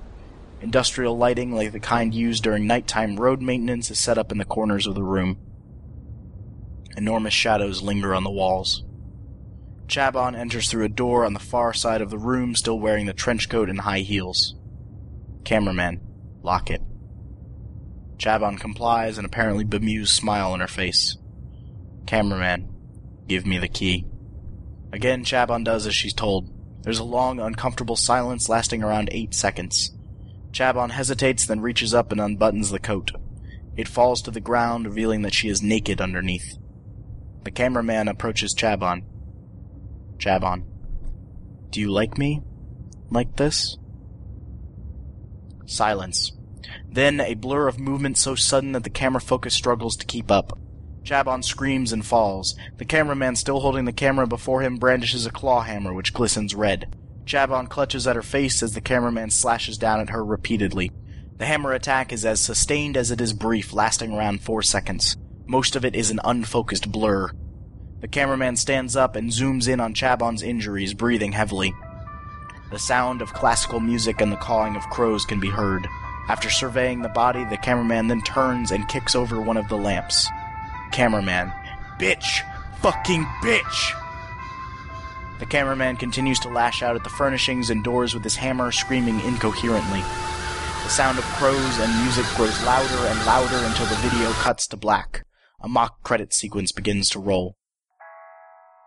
Industrial 0.62 1.16
lighting, 1.16 1.52
like 1.52 1.72
the 1.72 1.80
kind 1.80 2.14
used 2.14 2.42
during 2.42 2.66
nighttime 2.66 3.20
road 3.20 3.42
maintenance, 3.42 3.90
is 3.90 3.98
set 3.98 4.16
up 4.16 4.32
in 4.32 4.38
the 4.38 4.44
corners 4.46 4.86
of 4.86 4.94
the 4.94 5.02
room. 5.02 5.36
Enormous 6.96 7.34
shadows 7.34 7.82
linger 7.82 8.14
on 8.14 8.24
the 8.24 8.30
walls. 8.30 8.84
Chabon 9.86 10.36
enters 10.36 10.70
through 10.70 10.84
a 10.84 10.88
door 10.88 11.24
on 11.24 11.34
the 11.34 11.40
far 11.40 11.72
side 11.74 12.00
of 12.00 12.10
the 12.10 12.18
room, 12.18 12.54
still 12.54 12.78
wearing 12.78 13.06
the 13.06 13.12
trench 13.12 13.48
coat 13.48 13.68
and 13.68 13.80
high 13.80 14.00
heels. 14.00 14.54
Cameraman, 15.44 16.00
lock 16.42 16.70
it. 16.70 16.80
Chabon 18.16 18.58
complies, 18.58 19.18
an 19.18 19.24
apparently 19.24 19.64
bemused 19.64 20.12
smile 20.12 20.52
on 20.52 20.60
her 20.60 20.68
face. 20.68 21.16
Cameraman, 22.06 22.68
give 23.26 23.44
me 23.46 23.58
the 23.58 23.68
key. 23.68 24.06
Again, 24.92 25.24
Chabon 25.24 25.64
does 25.64 25.86
as 25.86 25.94
she's 25.94 26.14
told. 26.14 26.50
There's 26.82 26.98
a 26.98 27.04
long, 27.04 27.40
uncomfortable 27.40 27.96
silence 27.96 28.48
lasting 28.48 28.82
around 28.82 29.08
eight 29.12 29.34
seconds. 29.34 29.92
Chabon 30.52 30.90
hesitates, 30.90 31.46
then 31.46 31.60
reaches 31.60 31.94
up 31.94 32.12
and 32.12 32.20
unbuttons 32.20 32.70
the 32.70 32.78
coat. 32.78 33.10
It 33.76 33.88
falls 33.88 34.20
to 34.22 34.30
the 34.30 34.40
ground, 34.40 34.86
revealing 34.86 35.22
that 35.22 35.34
she 35.34 35.48
is 35.48 35.62
naked 35.62 36.00
underneath. 36.00 36.58
The 37.44 37.50
cameraman 37.50 38.08
approaches 38.08 38.54
Chabon. 38.54 39.04
Chabon, 40.22 40.62
do 41.70 41.80
you 41.80 41.90
like 41.90 42.16
me? 42.16 42.42
Like 43.10 43.34
this? 43.34 43.76
Silence. 45.66 46.30
Then 46.88 47.20
a 47.20 47.34
blur 47.34 47.66
of 47.66 47.80
movement 47.80 48.16
so 48.18 48.36
sudden 48.36 48.70
that 48.72 48.84
the 48.84 48.90
camera 48.90 49.20
focus 49.20 49.52
struggles 49.52 49.96
to 49.96 50.06
keep 50.06 50.30
up. 50.30 50.56
Chabon 51.02 51.42
screams 51.42 51.92
and 51.92 52.06
falls. 52.06 52.54
The 52.76 52.84
cameraman, 52.84 53.34
still 53.34 53.58
holding 53.58 53.84
the 53.84 53.92
camera 53.92 54.28
before 54.28 54.62
him, 54.62 54.76
brandishes 54.76 55.26
a 55.26 55.30
claw 55.32 55.62
hammer 55.62 55.92
which 55.92 56.14
glistens 56.14 56.54
red. 56.54 56.94
Chabon 57.24 57.68
clutches 57.68 58.06
at 58.06 58.14
her 58.14 58.22
face 58.22 58.62
as 58.62 58.74
the 58.74 58.80
cameraman 58.80 59.30
slashes 59.30 59.76
down 59.76 59.98
at 59.98 60.10
her 60.10 60.24
repeatedly. 60.24 60.92
The 61.38 61.46
hammer 61.46 61.72
attack 61.72 62.12
is 62.12 62.24
as 62.24 62.40
sustained 62.40 62.96
as 62.96 63.10
it 63.10 63.20
is 63.20 63.32
brief, 63.32 63.72
lasting 63.72 64.12
around 64.12 64.42
four 64.42 64.62
seconds. 64.62 65.16
Most 65.46 65.74
of 65.74 65.84
it 65.84 65.96
is 65.96 66.12
an 66.12 66.20
unfocused 66.22 66.92
blur. 66.92 67.32
The 68.02 68.08
cameraman 68.08 68.56
stands 68.56 68.96
up 68.96 69.14
and 69.14 69.30
zooms 69.30 69.68
in 69.68 69.78
on 69.78 69.94
Chabon's 69.94 70.42
injuries, 70.42 70.92
breathing 70.92 71.30
heavily. 71.30 71.72
The 72.72 72.78
sound 72.80 73.22
of 73.22 73.32
classical 73.32 73.78
music 73.78 74.20
and 74.20 74.32
the 74.32 74.36
cawing 74.36 74.74
of 74.74 74.90
crows 74.90 75.24
can 75.24 75.38
be 75.38 75.48
heard. 75.48 75.86
After 76.28 76.50
surveying 76.50 77.02
the 77.02 77.08
body, 77.08 77.44
the 77.44 77.56
cameraman 77.56 78.08
then 78.08 78.20
turns 78.22 78.72
and 78.72 78.88
kicks 78.88 79.14
over 79.14 79.40
one 79.40 79.56
of 79.56 79.68
the 79.68 79.76
lamps. 79.76 80.28
Cameraman. 80.90 81.52
Bitch! 82.00 82.40
Fucking 82.80 83.24
bitch! 83.40 83.98
The 85.38 85.46
cameraman 85.46 85.96
continues 85.96 86.40
to 86.40 86.48
lash 86.48 86.82
out 86.82 86.96
at 86.96 87.04
the 87.04 87.10
furnishings 87.10 87.70
and 87.70 87.84
doors 87.84 88.14
with 88.14 88.24
his 88.24 88.34
hammer, 88.34 88.72
screaming 88.72 89.20
incoherently. 89.20 90.00
The 90.82 90.88
sound 90.88 91.18
of 91.18 91.24
crows 91.36 91.78
and 91.78 92.02
music 92.02 92.26
grows 92.34 92.64
louder 92.64 93.06
and 93.06 93.26
louder 93.26 93.64
until 93.64 93.86
the 93.86 93.94
video 93.96 94.32
cuts 94.32 94.66
to 94.68 94.76
black. 94.76 95.24
A 95.60 95.68
mock 95.68 96.02
credit 96.02 96.32
sequence 96.32 96.72
begins 96.72 97.08
to 97.10 97.20
roll. 97.20 97.56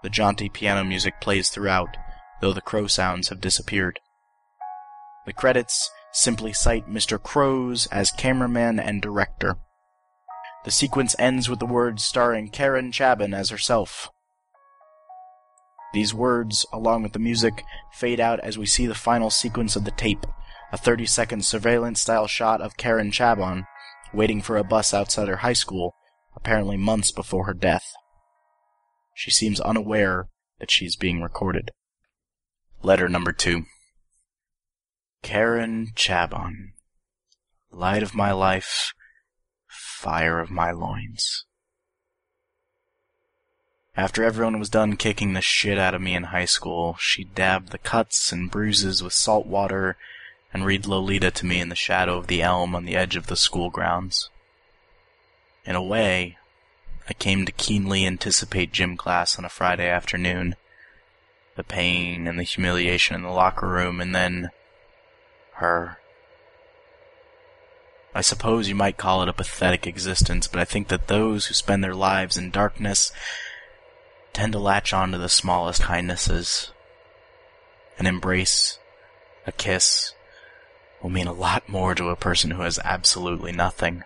The 0.06 0.12
jaunty 0.12 0.50
piano 0.50 0.84
music 0.84 1.20
plays 1.20 1.50
throughout, 1.50 1.98
though 2.40 2.54
the 2.54 2.62
crow 2.62 2.86
sounds 2.86 3.30
have 3.30 3.42
disappeared. 3.42 4.00
The 5.26 5.34
credits 5.34 5.90
simply 6.14 6.54
cite 6.54 6.88
Mr. 6.88 7.20
Crows 7.20 7.88
as 7.88 8.12
cameraman 8.12 8.80
and 8.80 9.02
director. 9.02 9.56
The 10.64 10.70
sequence 10.70 11.16
ends 11.18 11.50
with 11.50 11.58
the 11.58 11.66
words 11.66 12.06
starring 12.06 12.52
Karen 12.52 12.92
Chabon 12.92 13.34
as 13.34 13.50
herself. 13.50 14.12
These 15.92 16.14
words, 16.14 16.68
along 16.72 17.02
with 17.02 17.14
the 17.14 17.18
music, 17.18 17.64
fade 17.92 18.20
out 18.20 18.40
as 18.42 18.60
we 18.60 18.68
see 18.68 18.86
the 18.86 18.94
final 18.94 19.32
sequence 19.32 19.76
of 19.76 19.86
the 19.86 19.90
tape, 19.90 20.28
a 20.72 20.78
30 20.78 21.08
second 21.08 21.46
surveillance 21.46 22.00
style 22.00 22.28
shot 22.28 22.62
of 22.62 22.78
Karen 22.78 23.10
Chabon 23.10 23.66
waiting 24.14 24.44
for 24.44 24.58
a 24.58 24.64
bus 24.64 24.94
outside 24.94 25.30
her 25.30 25.38
high 25.38 25.54
school, 25.54 25.96
apparently 26.36 26.78
months 26.78 27.12
before 27.12 27.48
her 27.48 27.56
death. 27.56 27.92
She 29.16 29.32
seems 29.32 29.62
unaware 29.62 30.28
that 30.60 30.70
she's 30.70 30.98
being 30.98 31.22
recorded. 31.22 31.72
Letter 32.84 33.08
number 33.08 33.32
two. 33.32 33.64
Karen 35.24 35.88
Chabon, 35.96 36.74
light 37.72 38.04
of 38.04 38.14
my 38.14 38.34
life, 38.34 38.94
fire 39.68 40.40
of 40.40 40.52
my 40.52 40.72
loins. 40.72 41.46
After 43.96 44.24
everyone 44.26 44.60
was 44.60 44.70
done 44.70 44.98
kicking 44.98 45.34
the 45.34 45.42
shit 45.42 45.80
out 45.80 45.96
of 45.96 46.02
me 46.02 46.14
in 46.14 46.26
high 46.26 46.46
school, 46.46 46.98
she 47.00 47.24
dabbed 47.24 47.72
the 47.72 47.78
cuts 47.78 48.34
and 48.34 48.52
bruises 48.52 49.02
with 49.02 49.14
salt 49.14 49.48
water 49.48 49.96
and 50.54 50.66
read 50.66 50.86
Lolita 50.86 51.32
to 51.32 51.46
me 51.46 51.62
in 51.62 51.70
the 51.70 51.76
shadow 51.76 52.18
of 52.18 52.28
the 52.28 52.42
elm 52.42 52.76
on 52.76 52.84
the 52.84 52.98
edge 52.98 53.16
of 53.16 53.28
the 53.28 53.38
school 53.38 53.70
grounds. 53.70 54.30
In 55.66 55.76
a 55.76 55.82
way, 55.82 56.38
I 57.08 57.14
came 57.14 57.46
to 57.46 57.52
keenly 57.52 58.06
anticipate 58.06 58.74
gym 58.74 58.98
class 58.98 59.38
on 59.38 59.46
a 59.46 59.50
Friday 59.50 59.88
afternoon. 59.88 60.56
The 61.56 61.64
pain 61.64 62.28
and 62.28 62.40
the 62.40 62.44
humiliation 62.44 63.16
in 63.16 63.22
the 63.22 63.30
locker 63.30 63.68
room, 63.68 64.02
and 64.02 64.14
then 64.14 64.50
her. 65.54 66.00
I 68.14 68.22
suppose 68.22 68.68
you 68.68 68.76
might 68.76 68.98
call 68.98 69.22
it 69.22 69.30
a 69.30 69.34
pathetic 69.34 69.86
existence, 69.86 70.48
but 70.48 70.60
I 70.60 70.66
think 70.66 70.88
that 70.88 71.08
those 71.08 71.46
who 71.46 71.54
spend 71.54 71.84
their 71.84 71.96
lives 71.96 72.38
in 72.38 72.50
darkness 72.50 73.12
tend 74.34 74.54
to 74.54 74.60
latch 74.60 74.92
on 74.92 75.12
to 75.12 75.18
the 75.18 75.30
smallest 75.30 75.84
kindnesses. 75.84 76.72
An 77.98 78.06
embrace, 78.06 78.80
a 79.46 79.52
kiss, 79.52 80.14
will 81.02 81.10
mean 81.10 81.28
a 81.28 81.34
lot 81.34 81.70
more 81.70 81.94
to 81.96 82.10
a 82.10 82.16
person 82.16 82.52
who 82.52 82.64
has 82.64 82.80
absolutely 82.84 83.52
nothing. 83.52 84.04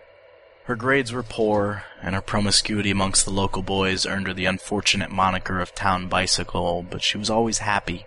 Her 0.64 0.76
grades 0.76 1.12
were 1.12 1.22
poor, 1.22 1.84
and 2.02 2.14
her 2.14 2.20
promiscuity 2.20 2.90
amongst 2.90 3.24
the 3.24 3.30
local 3.30 3.62
boys 3.62 4.06
earned 4.06 4.26
her 4.26 4.34
the 4.34 4.46
unfortunate 4.46 5.10
moniker 5.10 5.60
of 5.60 5.74
Town 5.74 6.08
Bicycle, 6.08 6.82
but 6.82 7.02
she 7.02 7.18
was 7.18 7.30
always 7.30 7.58
happy. 7.58 8.06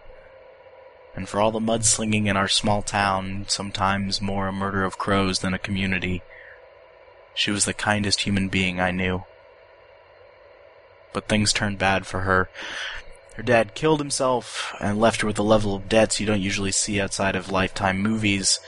And 1.15 1.27
for 1.27 1.39
all 1.39 1.51
the 1.51 1.59
mudslinging 1.59 2.27
in 2.27 2.37
our 2.37 2.47
small 2.47 2.81
town, 2.81 3.45
sometimes 3.47 4.21
more 4.21 4.47
a 4.47 4.53
murder 4.53 4.83
of 4.83 4.97
crows 4.97 5.39
than 5.39 5.53
a 5.53 5.59
community, 5.59 6.21
she 7.35 7.51
was 7.51 7.65
the 7.65 7.73
kindest 7.73 8.21
human 8.21 8.49
being 8.49 8.79
I 8.79 8.91
knew. 8.91 9.23
But 11.13 11.27
things 11.27 11.53
turned 11.53 11.77
bad 11.77 12.05
for 12.05 12.21
her. 12.21 12.49
Her 13.35 13.43
dad 13.43 13.73
killed 13.73 13.99
himself 13.99 14.75
and 14.79 14.99
left 14.99 15.21
her 15.21 15.27
with 15.27 15.39
a 15.39 15.43
level 15.43 15.75
of 15.75 15.89
debts 15.89 16.19
you 16.19 16.25
don't 16.25 16.41
usually 16.41 16.71
see 16.71 17.01
outside 17.01 17.35
of 17.35 17.51
Lifetime 17.51 17.99
movies. 17.99 18.59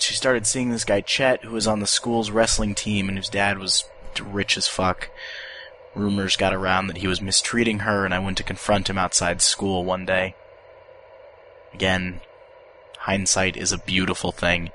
She 0.00 0.14
started 0.14 0.46
seeing 0.46 0.70
this 0.70 0.84
guy 0.84 1.02
Chet, 1.02 1.44
who 1.44 1.52
was 1.52 1.66
on 1.66 1.80
the 1.80 1.86
school's 1.86 2.30
wrestling 2.30 2.74
team 2.74 3.08
and 3.08 3.18
whose 3.18 3.28
dad 3.28 3.58
was 3.58 3.84
rich 4.20 4.56
as 4.56 4.66
fuck. 4.66 5.10
Rumors 5.94 6.36
got 6.36 6.54
around 6.54 6.86
that 6.86 6.98
he 6.98 7.06
was 7.06 7.20
mistreating 7.20 7.80
her, 7.80 8.04
and 8.04 8.14
I 8.14 8.18
went 8.18 8.38
to 8.38 8.42
confront 8.42 8.88
him 8.88 8.98
outside 8.98 9.42
school 9.42 9.84
one 9.84 10.06
day. 10.06 10.34
Again, 11.74 12.20
hindsight 12.98 13.56
is 13.56 13.72
a 13.72 13.78
beautiful 13.78 14.32
thing, 14.32 14.70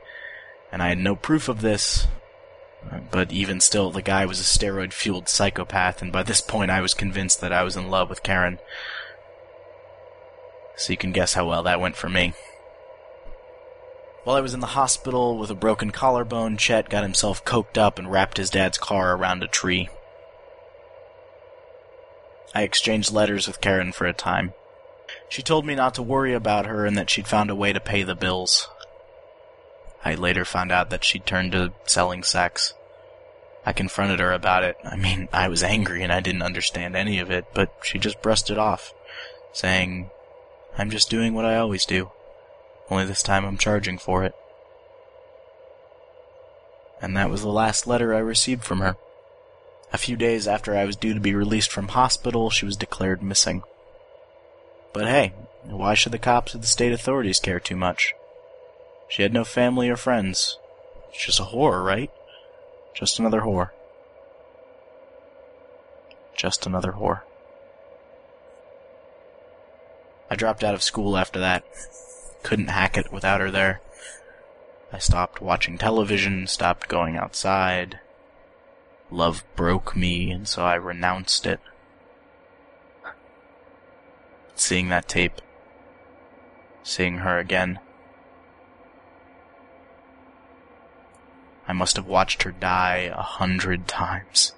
and 0.71 0.81
I 0.83 0.89
had 0.89 0.97
no 0.97 1.15
proof 1.15 1.49
of 1.49 1.61
this, 1.61 2.07
but 3.11 3.31
even 3.31 3.59
still, 3.59 3.91
the 3.91 4.01
guy 4.01 4.25
was 4.25 4.39
a 4.39 4.43
steroid 4.43 4.93
fueled 4.93 5.27
psychopath, 5.27 6.01
and 6.01 6.11
by 6.11 6.23
this 6.23 6.41
point 6.41 6.71
I 6.71 6.81
was 6.81 6.93
convinced 6.93 7.41
that 7.41 7.53
I 7.53 7.63
was 7.63 7.75
in 7.75 7.89
love 7.89 8.09
with 8.09 8.23
Karen. 8.23 8.59
So 10.75 10.93
you 10.93 10.97
can 10.97 11.11
guess 11.11 11.33
how 11.33 11.47
well 11.47 11.63
that 11.63 11.79
went 11.79 11.95
for 11.95 12.09
me. 12.09 12.33
While 14.25 14.37
I 14.37 14.41
was 14.41 14.55
in 14.55 14.59
the 14.59 14.65
hospital 14.65 15.37
with 15.37 15.51
a 15.51 15.55
broken 15.55 15.91
collarbone, 15.91 16.57
Chet 16.57 16.89
got 16.89 17.03
himself 17.03 17.45
coked 17.45 17.77
up 17.77 17.99
and 17.99 18.11
wrapped 18.11 18.37
his 18.37 18.49
dad's 18.49 18.79
car 18.79 19.15
around 19.15 19.43
a 19.43 19.47
tree. 19.47 19.87
I 22.55 22.63
exchanged 22.63 23.13
letters 23.13 23.45
with 23.45 23.61
Karen 23.61 23.91
for 23.91 24.07
a 24.07 24.13
time. 24.13 24.55
She 25.29 25.43
told 25.43 25.63
me 25.63 25.75
not 25.75 25.93
to 25.93 26.01
worry 26.01 26.33
about 26.33 26.65
her 26.65 26.87
and 26.87 26.97
that 26.97 27.11
she'd 27.11 27.27
found 27.27 27.51
a 27.51 27.55
way 27.55 27.71
to 27.71 27.79
pay 27.79 28.01
the 28.01 28.15
bills. 28.15 28.67
I 30.03 30.15
later 30.15 30.43
found 30.43 30.71
out 30.71 30.89
that 30.89 31.03
she'd 31.03 31.27
turned 31.27 31.51
to 31.51 31.73
selling 31.85 32.23
sex. 32.23 32.73
I 33.63 33.73
confronted 33.73 34.19
her 34.19 34.31
about 34.31 34.63
it. 34.63 34.75
I 34.83 34.95
mean, 34.95 35.29
I 35.33 35.49
was 35.49 35.61
angry 35.61 36.01
and 36.01 36.11
I 36.11 36.19
didn't 36.19 36.41
understand 36.41 36.95
any 36.95 37.19
of 37.19 37.29
it, 37.29 37.45
but 37.53 37.71
she 37.83 37.99
just 37.99 38.23
brushed 38.23 38.49
it 38.49 38.57
off, 38.57 38.91
saying, 39.53 40.09
I'm 40.79 40.89
just 40.89 41.11
doing 41.11 41.35
what 41.35 41.45
I 41.45 41.57
always 41.57 41.85
do. 41.85 42.09
Only 42.89 43.05
this 43.05 43.23
time 43.23 43.45
I'm 43.45 43.57
charging 43.57 43.97
for 43.97 44.23
it. 44.23 44.35
And 47.01 47.15
that 47.17 47.29
was 47.29 47.41
the 47.41 47.49
last 47.49 47.87
letter 47.87 48.13
I 48.13 48.19
received 48.19 48.63
from 48.63 48.79
her. 48.79 48.95
A 49.91 49.97
few 49.97 50.15
days 50.15 50.47
after 50.47 50.75
I 50.75 50.85
was 50.85 50.95
due 50.95 51.13
to 51.13 51.19
be 51.19 51.33
released 51.33 51.71
from 51.71 51.89
hospital, 51.89 52.49
she 52.49 52.65
was 52.65 52.77
declared 52.77 53.21
missing. 53.21 53.63
But 54.93 55.07
hey, 55.07 55.33
why 55.63 55.93
should 55.93 56.11
the 56.11 56.19
cops 56.19 56.55
or 56.55 56.59
the 56.59 56.67
state 56.67 56.91
authorities 56.91 57.39
care 57.39 57.59
too 57.59 57.75
much? 57.75 58.13
She 59.07 59.21
had 59.21 59.33
no 59.33 59.43
family 59.43 59.89
or 59.89 59.97
friends. 59.97 60.57
It's 61.09 61.25
just 61.25 61.39
a 61.39 61.43
whore, 61.43 61.83
right? 61.83 62.11
Just 62.93 63.19
another 63.19 63.41
whore. 63.41 63.71
Just 66.35 66.65
another 66.65 66.93
whore. 66.93 67.21
I 70.29 70.35
dropped 70.35 70.63
out 70.63 70.73
of 70.73 70.83
school 70.83 71.17
after 71.17 71.39
that. 71.39 71.63
Couldn't 72.45 72.67
hack 72.67 72.95
it 72.95 73.11
without 73.11 73.41
her 73.41 73.49
there. 73.49 73.81
I 74.93 74.99
stopped 74.99 75.41
watching 75.41 75.79
television, 75.79 76.45
stopped 76.45 76.87
going 76.87 77.17
outside. 77.17 77.99
Love 79.09 79.43
broke 79.55 79.95
me, 79.95 80.29
and 80.29 80.47
so 80.47 80.63
I 80.63 80.75
renounced 80.75 81.47
it. 81.47 81.59
Seeing 84.53 84.89
that 84.89 85.07
tape, 85.07 85.41
seeing 86.83 87.17
her 87.17 87.39
again, 87.39 87.79
I 91.67 91.73
must 91.73 91.95
have 91.95 92.05
watched 92.05 92.43
her 92.43 92.51
die 92.51 93.11
a 93.11 93.23
hundred 93.23 93.87
times. 93.87 94.53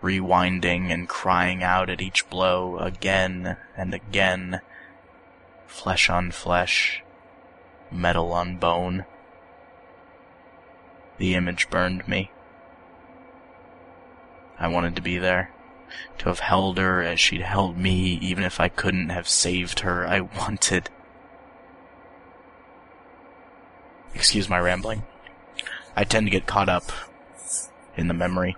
Rewinding 0.00 0.92
and 0.92 1.08
crying 1.08 1.64
out 1.64 1.90
at 1.90 2.00
each 2.00 2.30
blow 2.30 2.78
again 2.78 3.56
and 3.76 3.92
again. 3.92 4.60
Flesh 5.72 6.10
on 6.10 6.30
flesh, 6.30 7.02
metal 7.90 8.30
on 8.32 8.56
bone. 8.56 9.06
The 11.16 11.34
image 11.34 11.70
burned 11.70 12.06
me. 12.06 12.30
I 14.58 14.68
wanted 14.68 14.94
to 14.94 15.02
be 15.02 15.18
there, 15.18 15.50
to 16.18 16.28
have 16.28 16.38
held 16.40 16.78
her 16.78 17.02
as 17.02 17.18
she'd 17.18 17.40
held 17.40 17.78
me, 17.78 18.18
even 18.20 18.44
if 18.44 18.60
I 18.60 18.68
couldn't 18.68 19.08
have 19.08 19.26
saved 19.26 19.80
her. 19.80 20.06
I 20.06 20.20
wanted. 20.38 20.90
Excuse 24.14 24.48
my 24.48 24.60
rambling. 24.60 25.04
I 25.96 26.04
tend 26.04 26.26
to 26.26 26.30
get 26.30 26.46
caught 26.46 26.68
up 26.68 26.92
in 27.96 28.08
the 28.08 28.14
memory. 28.14 28.56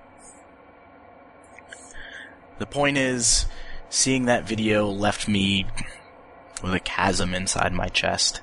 The 2.58 2.66
point 2.66 2.98
is, 2.98 3.46
seeing 3.88 4.26
that 4.26 4.48
video 4.48 4.88
left 4.88 5.26
me 5.28 5.66
with 6.64 6.72
a 6.72 6.80
chasm 6.80 7.34
inside 7.34 7.74
my 7.74 7.88
chest. 7.88 8.40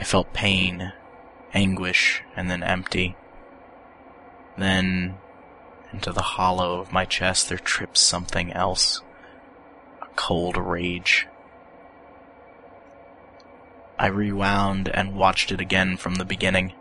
I 0.00 0.02
felt 0.02 0.32
pain, 0.32 0.92
anguish, 1.54 2.22
and 2.34 2.50
then 2.50 2.64
empty. 2.64 3.14
Then, 4.58 5.18
into 5.92 6.12
the 6.12 6.22
hollow 6.22 6.80
of 6.80 6.92
my 6.92 7.04
chest 7.04 7.48
there 7.48 7.56
trips 7.56 8.00
something 8.00 8.52
else. 8.52 9.00
A 10.02 10.06
cold 10.16 10.56
rage. 10.56 11.28
I 13.96 14.08
rewound 14.08 14.88
and 14.88 15.14
watched 15.14 15.52
it 15.52 15.60
again 15.60 15.96
from 15.96 16.16
the 16.16 16.24
beginning. 16.24 16.72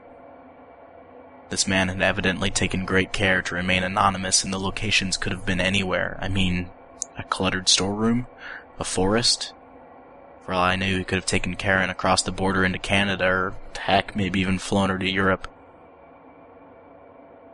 This 1.52 1.68
man 1.68 1.90
had 1.90 2.02
evidently 2.02 2.50
taken 2.50 2.86
great 2.86 3.14
care 3.14 3.44
to 3.44 3.54
remain 3.54 3.84
anonymous, 3.84 4.44
and 4.44 4.52
the 4.52 4.60
locations 4.60 5.16
could 5.16 5.32
have 5.32 5.46
been 5.46 5.62
anywhere. 5.62 6.18
I 6.20 6.28
mean, 6.28 6.72
a 7.20 7.24
cluttered 7.24 7.70
storeroom, 7.70 8.26
a 8.80 8.84
forest. 8.84 9.54
For 10.46 10.54
all 10.54 10.64
I 10.64 10.76
knew, 10.76 11.00
he 11.00 11.04
could 11.04 11.16
have 11.16 11.26
taken 11.26 11.56
Karen 11.56 11.90
across 11.90 12.22
the 12.22 12.32
border 12.32 12.64
into 12.64 12.78
Canada, 12.78 13.26
or 13.26 13.56
heck, 13.76 14.16
maybe 14.16 14.42
even 14.42 14.60
flown 14.60 14.92
her 14.92 15.00
to 15.00 15.10
Europe. 15.10 15.48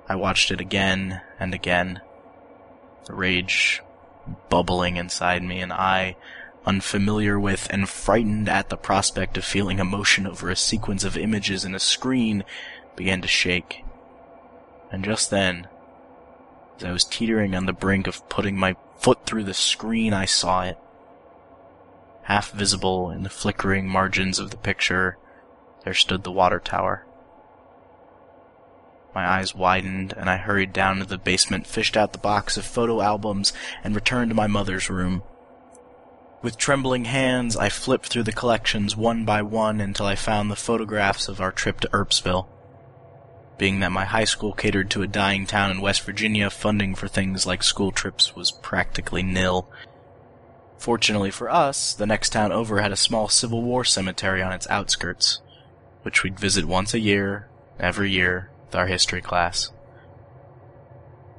I 0.09 0.15
watched 0.15 0.51
it 0.51 0.59
again 0.59 1.21
and 1.39 1.53
again, 1.53 2.01
the 3.05 3.13
rage 3.13 3.81
bubbling 4.49 4.97
inside 4.97 5.41
me, 5.41 5.61
and 5.61 5.71
I, 5.71 6.17
unfamiliar 6.65 7.39
with 7.39 7.65
and 7.69 7.87
frightened 7.87 8.49
at 8.49 8.67
the 8.67 8.75
prospect 8.75 9.37
of 9.37 9.45
feeling 9.45 9.79
emotion 9.79 10.27
over 10.27 10.49
a 10.49 10.55
sequence 10.57 11.05
of 11.05 11.15
images 11.15 11.63
in 11.63 11.73
a 11.73 11.79
screen, 11.79 12.43
began 12.97 13.21
to 13.21 13.27
shake. 13.27 13.85
And 14.91 15.05
just 15.05 15.29
then, 15.29 15.69
as 16.75 16.83
I 16.83 16.91
was 16.91 17.05
teetering 17.05 17.55
on 17.55 17.67
the 17.67 17.73
brink 17.73 18.05
of 18.05 18.27
putting 18.27 18.57
my 18.57 18.75
foot 18.97 19.25
through 19.25 19.45
the 19.45 19.53
screen, 19.53 20.13
I 20.13 20.25
saw 20.25 20.63
it. 20.63 20.77
Half 22.23 22.51
visible 22.51 23.09
in 23.09 23.23
the 23.23 23.29
flickering 23.29 23.87
margins 23.87 24.39
of 24.39 24.51
the 24.51 24.57
picture, 24.57 25.17
there 25.83 25.93
stood 25.93 26.23
the 26.23 26.31
water 26.31 26.59
tower. 26.59 27.05
My 29.13 29.27
eyes 29.27 29.53
widened, 29.53 30.13
and 30.15 30.29
I 30.29 30.37
hurried 30.37 30.71
down 30.71 30.99
to 30.99 31.05
the 31.05 31.17
basement, 31.17 31.67
fished 31.67 31.97
out 31.97 32.13
the 32.13 32.17
box 32.17 32.55
of 32.55 32.65
photo 32.65 33.01
albums, 33.01 33.51
and 33.83 33.93
returned 33.93 34.29
to 34.31 34.35
my 34.35 34.47
mother's 34.47 34.89
room. 34.89 35.23
With 36.41 36.57
trembling 36.57 37.05
hands, 37.05 37.57
I 37.57 37.69
flipped 37.69 38.07
through 38.07 38.23
the 38.23 38.31
collections 38.31 38.95
one 38.95 39.25
by 39.25 39.41
one 39.41 39.81
until 39.81 40.05
I 40.05 40.15
found 40.15 40.49
the 40.49 40.55
photographs 40.55 41.27
of 41.27 41.41
our 41.41 41.51
trip 41.51 41.81
to 41.81 41.89
Earpsville. 41.89 42.47
Being 43.57 43.79
that 43.81 43.91
my 43.91 44.05
high 44.05 44.23
school 44.23 44.53
catered 44.53 44.89
to 44.91 45.03
a 45.03 45.07
dying 45.07 45.45
town 45.45 45.69
in 45.69 45.81
West 45.81 46.01
Virginia, 46.01 46.49
funding 46.49 46.95
for 46.95 47.07
things 47.07 47.45
like 47.45 47.61
school 47.61 47.91
trips 47.91 48.35
was 48.35 48.49
practically 48.49 49.21
nil. 49.21 49.69
Fortunately 50.81 51.29
for 51.29 51.47
us, 51.47 51.93
the 51.93 52.07
next 52.07 52.29
town 52.29 52.51
over 52.51 52.81
had 52.81 52.91
a 52.91 52.95
small 52.95 53.29
Civil 53.29 53.61
War 53.61 53.85
cemetery 53.85 54.41
on 54.41 54.51
its 54.51 54.67
outskirts, 54.67 55.39
which 56.01 56.23
we'd 56.23 56.39
visit 56.39 56.65
once 56.65 56.95
a 56.95 56.99
year, 56.99 57.47
every 57.79 58.09
year, 58.09 58.49
with 58.65 58.73
our 58.73 58.87
history 58.87 59.21
class. 59.21 59.69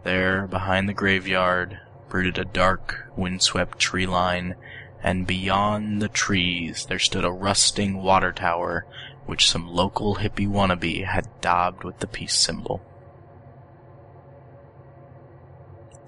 There, 0.04 0.46
behind 0.46 0.88
the 0.88 0.94
graveyard, 0.94 1.80
brooded 2.08 2.38
a 2.38 2.44
dark, 2.44 3.08
windswept 3.16 3.80
tree 3.80 4.06
line, 4.06 4.54
and 5.02 5.26
beyond 5.26 6.00
the 6.00 6.08
trees 6.08 6.86
there 6.86 7.00
stood 7.00 7.24
a 7.24 7.32
rusting 7.32 8.00
water 8.00 8.30
tower 8.30 8.86
which 9.26 9.50
some 9.50 9.66
local 9.66 10.18
hippie 10.18 10.46
wannabe 10.46 11.04
had 11.04 11.26
daubed 11.40 11.82
with 11.82 11.98
the 11.98 12.06
peace 12.06 12.38
symbol. 12.38 12.80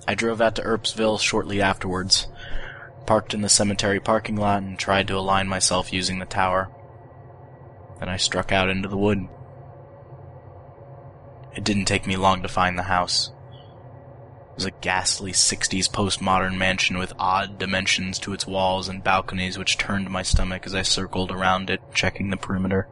I 0.06 0.14
drove 0.14 0.40
out 0.40 0.54
to 0.54 0.62
Earpsville 0.62 1.18
shortly 1.18 1.60
afterwards, 1.60 2.28
parked 3.06 3.34
in 3.34 3.42
the 3.42 3.48
cemetery 3.48 4.00
parking 4.00 4.36
lot, 4.36 4.62
and 4.62 4.78
tried 4.78 5.08
to 5.08 5.16
align 5.16 5.48
myself 5.48 5.92
using 5.92 6.18
the 6.18 6.26
tower. 6.26 6.70
Then 8.00 8.08
I 8.08 8.16
struck 8.16 8.52
out 8.52 8.68
into 8.68 8.88
the 8.88 8.96
wood. 8.96 9.28
It 11.54 11.64
didn't 11.64 11.84
take 11.84 12.06
me 12.06 12.16
long 12.16 12.42
to 12.42 12.48
find 12.48 12.78
the 12.78 12.84
house. 12.84 13.30
It 14.50 14.56
was 14.56 14.64
a 14.66 14.70
ghastly 14.70 15.32
60s 15.32 15.90
postmodern 15.90 16.56
mansion 16.56 16.98
with 16.98 17.12
odd 17.18 17.58
dimensions 17.58 18.18
to 18.20 18.32
its 18.32 18.46
walls 18.46 18.88
and 18.88 19.02
balconies 19.02 19.58
which 19.58 19.78
turned 19.78 20.10
my 20.10 20.22
stomach 20.22 20.66
as 20.66 20.74
I 20.74 20.82
circled 20.82 21.30
around 21.30 21.70
it, 21.70 21.80
checking 21.92 22.30
the 22.30 22.36
perimeter. 22.36 22.88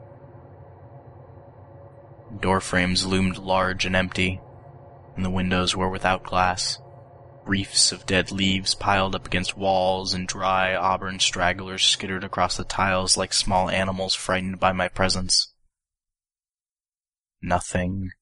Door 2.40 2.60
frames 2.60 3.06
loomed 3.06 3.38
large 3.38 3.84
and 3.84 3.94
empty, 3.94 4.40
and 5.16 5.24
the 5.24 5.30
windows 5.30 5.76
were 5.76 5.90
without 5.90 6.24
glass. 6.24 6.80
Reefs 7.44 7.90
of 7.90 8.06
dead 8.06 8.30
leaves 8.30 8.74
piled 8.74 9.14
up 9.14 9.26
against 9.26 9.56
walls 9.56 10.14
and 10.14 10.28
dry 10.28 10.74
auburn 10.74 11.18
stragglers 11.18 11.84
skittered 11.84 12.22
across 12.22 12.56
the 12.56 12.64
tiles 12.64 13.16
like 13.16 13.32
small 13.32 13.68
animals 13.68 14.14
frightened 14.14 14.60
by 14.60 14.72
my 14.72 14.88
presence. 14.88 15.52
Nothing 17.40 18.12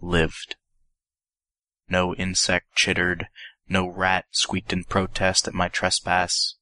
lived. 0.00 0.56
No 1.88 2.14
insect 2.14 2.74
chittered, 2.74 3.28
no 3.68 3.86
rat 3.86 4.26
squeaked 4.30 4.72
in 4.72 4.84
protest 4.84 5.48
at 5.48 5.54
my 5.54 5.68
trespass. 5.68 6.56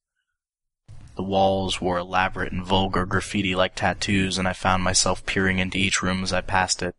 The 1.15 1.23
walls 1.23 1.81
wore 1.81 1.97
elaborate 1.97 2.51
and 2.51 2.65
vulgar 2.65 3.05
graffiti 3.05 3.55
like 3.55 3.75
tattoos, 3.75 4.37
and 4.37 4.47
I 4.47 4.53
found 4.53 4.83
myself 4.83 5.25
peering 5.25 5.59
into 5.59 5.77
each 5.77 6.01
room 6.01 6.23
as 6.23 6.31
I 6.33 6.41
passed 6.41 6.81
it. 6.81 6.95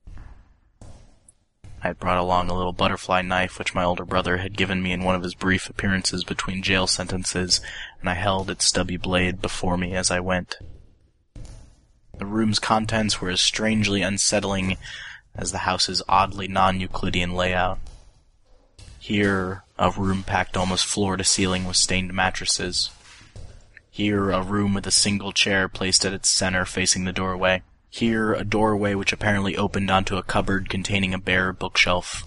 I 1.87 1.90
had 1.90 2.01
brought 2.01 2.18
along 2.18 2.51
a 2.51 2.55
little 2.57 2.72
butterfly 2.72 3.22
knife 3.22 3.61
which 3.61 3.72
my 3.72 3.85
older 3.85 4.05
brother 4.05 4.38
had 4.38 4.57
given 4.57 4.83
me 4.83 4.90
in 4.90 5.05
one 5.05 5.14
of 5.14 5.22
his 5.22 5.37
brief 5.37 5.70
appearances 5.70 6.25
between 6.25 6.61
jail 6.61 6.88
sentences, 6.88 7.61
and 8.01 8.11
I 8.11 8.14
held 8.14 8.51
its 8.51 8.64
stubby 8.64 8.96
blade 8.96 9.40
before 9.40 9.77
me 9.77 9.94
as 9.94 10.11
I 10.11 10.18
went. 10.18 10.57
The 12.18 12.27
room's 12.27 12.59
contents 12.59 13.20
were 13.20 13.31
as 13.31 13.40
strangely 13.40 14.03
unsettling 14.03 14.79
as 15.37 15.53
the 15.53 15.59
house's 15.59 16.03
oddly 16.09 16.49
non-Euclidean 16.49 17.35
layout. 17.35 17.79
Here, 18.99 19.62
a 19.79 19.92
room 19.92 20.25
packed 20.25 20.57
almost 20.57 20.87
floor 20.87 21.16
to 21.16 21.22
ceiling 21.22 21.66
with 21.66 21.77
stained 21.77 22.12
mattresses. 22.12 22.90
Here, 23.92 24.33
a 24.33 24.42
room 24.42 24.75
with 24.75 24.88
a 24.88 24.90
single 24.90 25.31
chair 25.31 25.68
placed 25.68 26.05
at 26.05 26.12
its 26.12 26.31
center 26.31 26.64
facing 26.64 27.05
the 27.05 27.12
doorway. 27.12 27.62
Here, 27.96 28.35
a 28.35 28.44
doorway 28.44 28.92
which 28.92 29.14
apparently 29.14 29.56
opened 29.56 29.90
onto 29.90 30.18
a 30.18 30.22
cupboard 30.22 30.68
containing 30.68 31.14
a 31.14 31.18
bare 31.18 31.54
bookshelf. 31.54 32.24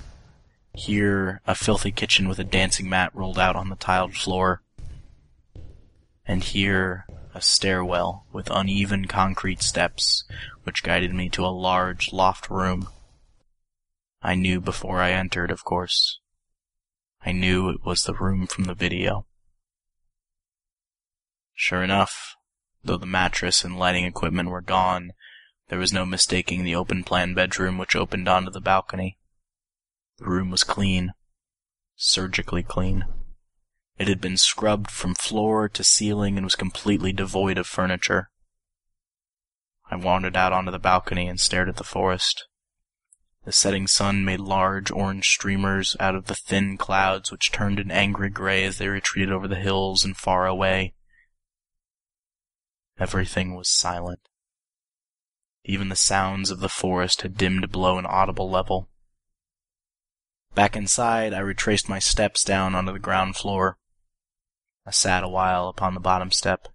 Here, 0.73 1.41
a 1.45 1.53
filthy 1.53 1.91
kitchen 1.91 2.27
with 2.27 2.39
a 2.39 2.43
dancing 2.43 2.89
mat 2.89 3.13
rolled 3.13 3.37
out 3.37 3.55
on 3.55 3.69
the 3.69 3.75
tiled 3.75 4.15
floor. 4.15 4.63
And 6.25 6.43
here, 6.43 7.05
a 7.35 7.41
stairwell 7.43 8.25
with 8.33 8.49
uneven 8.49 9.05
concrete 9.05 9.61
steps, 9.61 10.23
which 10.63 10.81
guided 10.81 11.13
me 11.13 11.29
to 11.29 11.45
a 11.45 11.53
large 11.53 12.11
loft 12.11 12.49
room. 12.49 12.87
I 14.23 14.33
knew 14.33 14.59
before 14.59 14.99
I 15.01 15.11
entered, 15.11 15.51
of 15.51 15.63
course. 15.63 16.19
I 17.23 17.31
knew 17.31 17.69
it 17.69 17.85
was 17.85 18.01
the 18.01 18.15
room 18.15 18.47
from 18.47 18.63
the 18.63 18.73
video. 18.73 19.27
Sure 21.53 21.83
enough, 21.83 22.35
though 22.83 22.97
the 22.97 23.05
mattress 23.05 23.63
and 23.63 23.77
lighting 23.77 24.05
equipment 24.05 24.49
were 24.49 24.61
gone, 24.61 25.13
there 25.69 25.79
was 25.79 25.93
no 25.93 26.05
mistaking 26.05 26.63
the 26.63 26.75
open 26.75 27.03
plan 27.03 27.33
bedroom 27.33 27.77
which 27.77 27.95
opened 27.95 28.27
onto 28.27 28.51
the 28.51 28.59
balcony. 28.59 29.17
The 30.17 30.25
room 30.25 30.49
was 30.49 30.63
clean. 30.63 31.13
Surgically 31.95 32.63
clean. 32.63 33.05
It 33.97 34.07
had 34.07 34.19
been 34.19 34.37
scrubbed 34.37 34.89
from 34.89 35.13
floor 35.15 35.69
to 35.69 35.83
ceiling 35.83 36.37
and 36.37 36.45
was 36.45 36.55
completely 36.55 37.13
devoid 37.13 37.57
of 37.57 37.67
furniture. 37.67 38.29
I 39.91 39.95
wandered 39.95 40.37
out 40.37 40.53
onto 40.53 40.71
the 40.71 40.79
balcony 40.79 41.27
and 41.27 41.39
stared 41.39 41.69
at 41.69 41.75
the 41.75 41.83
forest. 41.83 42.47
The 43.45 43.51
setting 43.51 43.87
sun 43.87 44.23
made 44.23 44.39
large 44.39 44.91
orange 44.91 45.27
streamers 45.27 45.95
out 45.99 46.15
of 46.15 46.25
the 46.25 46.35
thin 46.35 46.77
clouds 46.77 47.31
which 47.31 47.51
turned 47.51 47.79
an 47.79 47.91
angry 47.91 48.29
gray 48.29 48.63
as 48.63 48.77
they 48.77 48.87
retreated 48.87 49.31
over 49.31 49.47
the 49.47 49.55
hills 49.55 50.03
and 50.03 50.15
far 50.15 50.47
away. 50.47 50.93
Everything 52.97 53.55
was 53.55 53.69
silent. 53.69 54.28
Even 55.65 55.89
the 55.89 55.95
sounds 55.95 56.49
of 56.51 56.59
the 56.59 56.69
forest 56.69 57.21
had 57.21 57.37
dimmed 57.37 57.71
below 57.71 57.97
an 57.97 58.05
audible 58.05 58.49
level. 58.49 58.89
Back 60.55 60.75
inside, 60.75 61.33
I 61.33 61.39
retraced 61.39 61.87
my 61.87 61.99
steps 61.99 62.43
down 62.43 62.75
onto 62.75 62.91
the 62.91 62.99
ground 62.99 63.35
floor. 63.35 63.77
I 64.85 64.91
sat 64.91 65.23
a 65.23 65.29
while 65.29 65.67
upon 65.67 65.93
the 65.93 65.99
bottom 65.99 66.31
step. 66.31 66.67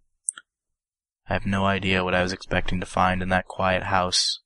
I 1.29 1.33
have 1.33 1.47
no 1.47 1.65
idea 1.65 2.05
what 2.05 2.15
I 2.15 2.23
was 2.23 2.33
expecting 2.33 2.81
to 2.81 2.87
find 2.87 3.23
in 3.23 3.31
that 3.31 3.49
quiet 3.49 3.85
house, 3.85 4.41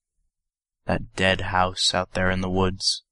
that 0.87 1.15
dead 1.15 1.43
house 1.43 1.93
out 1.93 2.15
there 2.15 2.31
in 2.31 2.41
the 2.41 2.51
woods. 2.51 3.03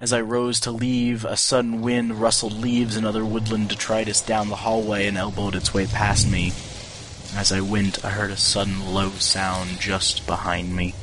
As 0.00 0.12
I 0.12 0.20
rose 0.20 0.58
to 0.60 0.72
leave, 0.72 1.24
a 1.24 1.36
sudden 1.36 1.80
wind 1.80 2.20
rustled 2.20 2.54
leaves 2.54 2.96
and 2.96 3.06
other 3.06 3.24
woodland 3.24 3.68
detritus 3.68 4.20
down 4.20 4.48
the 4.48 4.56
hallway 4.56 5.06
and 5.06 5.16
elbowed 5.16 5.54
its 5.54 5.72
way 5.72 5.86
past 5.86 6.28
me. 6.28 6.52
As 7.34 7.50
I 7.50 7.60
went, 7.60 8.04
I 8.04 8.10
heard 8.10 8.30
a 8.30 8.36
sudden 8.36 8.92
low 8.92 9.10
sound 9.10 9.80
just 9.80 10.26
behind 10.26 10.76
me. 10.76 10.94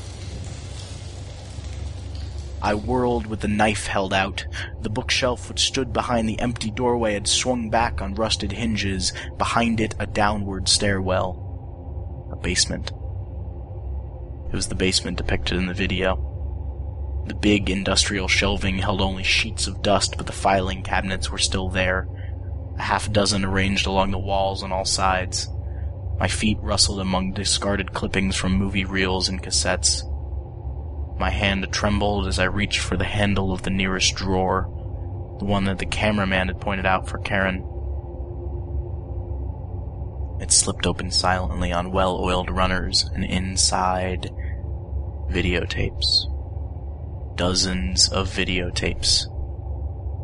I 2.61 2.75
whirled 2.75 3.25
with 3.25 3.39
the 3.39 3.47
knife 3.47 3.87
held 3.87 4.13
out. 4.13 4.45
The 4.81 4.89
bookshelf 4.89 5.49
which 5.49 5.61
stood 5.61 5.91
behind 5.91 6.29
the 6.29 6.39
empty 6.39 6.69
doorway 6.69 7.13
had 7.13 7.27
swung 7.27 7.69
back 7.69 8.01
on 8.01 8.15
rusted 8.15 8.51
hinges, 8.51 9.13
behind 9.37 9.79
it 9.79 9.95
a 9.97 10.05
downward 10.05 10.67
stairwell. 10.67 12.27
A 12.31 12.35
basement. 12.35 12.91
It 14.49 14.55
was 14.55 14.67
the 14.67 14.75
basement 14.75 15.17
depicted 15.17 15.57
in 15.57 15.67
the 15.67 15.73
video. 15.73 16.25
The 17.27 17.35
big 17.35 17.69
industrial 17.69 18.27
shelving 18.27 18.77
held 18.79 19.01
only 19.01 19.23
sheets 19.23 19.67
of 19.67 19.81
dust, 19.81 20.15
but 20.17 20.25
the 20.25 20.31
filing 20.31 20.83
cabinets 20.83 21.31
were 21.31 21.37
still 21.37 21.69
there, 21.69 22.07
a 22.77 22.81
half 22.81 23.11
dozen 23.11 23.45
arranged 23.45 23.87
along 23.87 24.11
the 24.11 24.19
walls 24.19 24.63
on 24.63 24.71
all 24.71 24.85
sides. 24.85 25.47
My 26.19 26.27
feet 26.27 26.57
rustled 26.61 26.99
among 26.99 27.31
discarded 27.31 27.93
clippings 27.93 28.35
from 28.35 28.53
movie 28.53 28.83
reels 28.83 29.29
and 29.29 29.41
cassettes. 29.41 30.03
My 31.17 31.29
hand 31.29 31.65
trembled 31.71 32.27
as 32.27 32.39
I 32.39 32.45
reached 32.45 32.79
for 32.79 32.97
the 32.97 33.05
handle 33.05 33.53
of 33.53 33.63
the 33.63 33.69
nearest 33.69 34.15
drawer, 34.15 34.63
the 35.39 35.45
one 35.45 35.63
that 35.65 35.79
the 35.79 35.85
cameraman 35.85 36.47
had 36.47 36.59
pointed 36.59 36.85
out 36.85 37.07
for 37.07 37.19
Karen. 37.19 37.65
It 40.41 40.51
slipped 40.51 40.85
open 40.85 41.11
silently 41.11 41.71
on 41.71 41.91
well-oiled 41.91 42.49
runners, 42.49 43.09
and 43.13 43.23
inside, 43.23 44.29
videotapes. 45.29 46.25
Dozens 47.35 48.09
of 48.09 48.29
videotapes. 48.29 49.25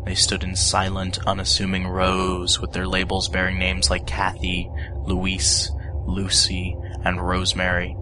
They 0.05 0.15
stood 0.15 0.43
in 0.43 0.55
silent, 0.55 1.19
unassuming 1.25 1.87
rows 1.87 2.59
with 2.59 2.73
their 2.73 2.87
labels 2.87 3.27
bearing 3.27 3.57
names 3.57 3.89
like 3.89 4.05
Kathy, 4.05 4.69
Louise, 5.03 5.71
Lucy, 6.05 6.75
and 7.03 7.21
Rosemary. 7.21 7.95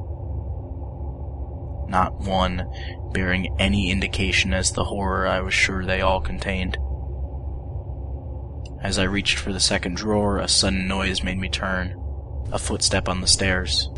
Not 1.87 2.19
one 2.21 2.65
bearing 3.13 3.55
any 3.59 3.91
indication 3.91 4.53
as 4.53 4.71
the 4.71 4.85
horror 4.85 5.27
I 5.27 5.41
was 5.41 5.53
sure 5.53 5.85
they 5.85 6.01
all 6.01 6.21
contained. 6.21 6.77
As 8.81 8.99
I 8.99 9.03
reached 9.03 9.37
for 9.37 9.53
the 9.53 9.59
second 9.59 9.95
drawer, 9.95 10.39
a 10.39 10.47
sudden 10.47 10.87
noise 10.87 11.23
made 11.23 11.37
me 11.37 11.49
turn. 11.49 11.99
A 12.51 12.59
footstep 12.59 13.07
on 13.07 13.21
the 13.21 13.27
stairs. 13.27 13.89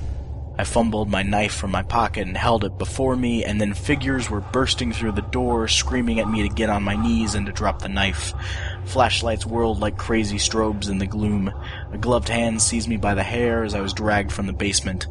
I 0.57 0.63
fumbled 0.63 1.09
my 1.09 1.23
knife 1.23 1.53
from 1.53 1.71
my 1.71 1.83
pocket 1.83 2.27
and 2.27 2.37
held 2.37 2.63
it 2.63 2.77
before 2.77 3.15
me, 3.15 3.43
and 3.43 3.59
then 3.59 3.73
figures 3.73 4.29
were 4.29 4.39
bursting 4.39 4.93
through 4.93 5.13
the 5.13 5.21
door, 5.21 5.67
screaming 5.67 6.19
at 6.19 6.29
me 6.29 6.47
to 6.47 6.53
get 6.53 6.69
on 6.69 6.83
my 6.83 6.95
knees 6.95 7.35
and 7.35 7.45
to 7.47 7.51
drop 7.51 7.81
the 7.81 7.89
knife. 7.89 8.33
Flashlights 8.85 9.45
whirled 9.45 9.79
like 9.79 9.97
crazy 9.97 10.37
strobes 10.37 10.89
in 10.89 10.99
the 10.99 11.07
gloom. 11.07 11.51
A 11.91 11.97
gloved 11.97 12.29
hand 12.29 12.61
seized 12.61 12.87
me 12.87 12.97
by 12.97 13.15
the 13.15 13.23
hair 13.23 13.63
as 13.63 13.73
I 13.73 13.81
was 13.81 13.93
dragged 13.93 14.31
from 14.31 14.47
the 14.47 14.53
basement. 14.53 15.07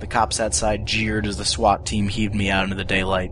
The 0.00 0.06
cops 0.06 0.40
outside 0.40 0.86
jeered 0.86 1.26
as 1.26 1.36
the 1.36 1.44
SWAT 1.44 1.84
team 1.84 2.08
heaved 2.08 2.34
me 2.34 2.50
out 2.50 2.64
into 2.64 2.76
the 2.76 2.84
daylight. 2.84 3.30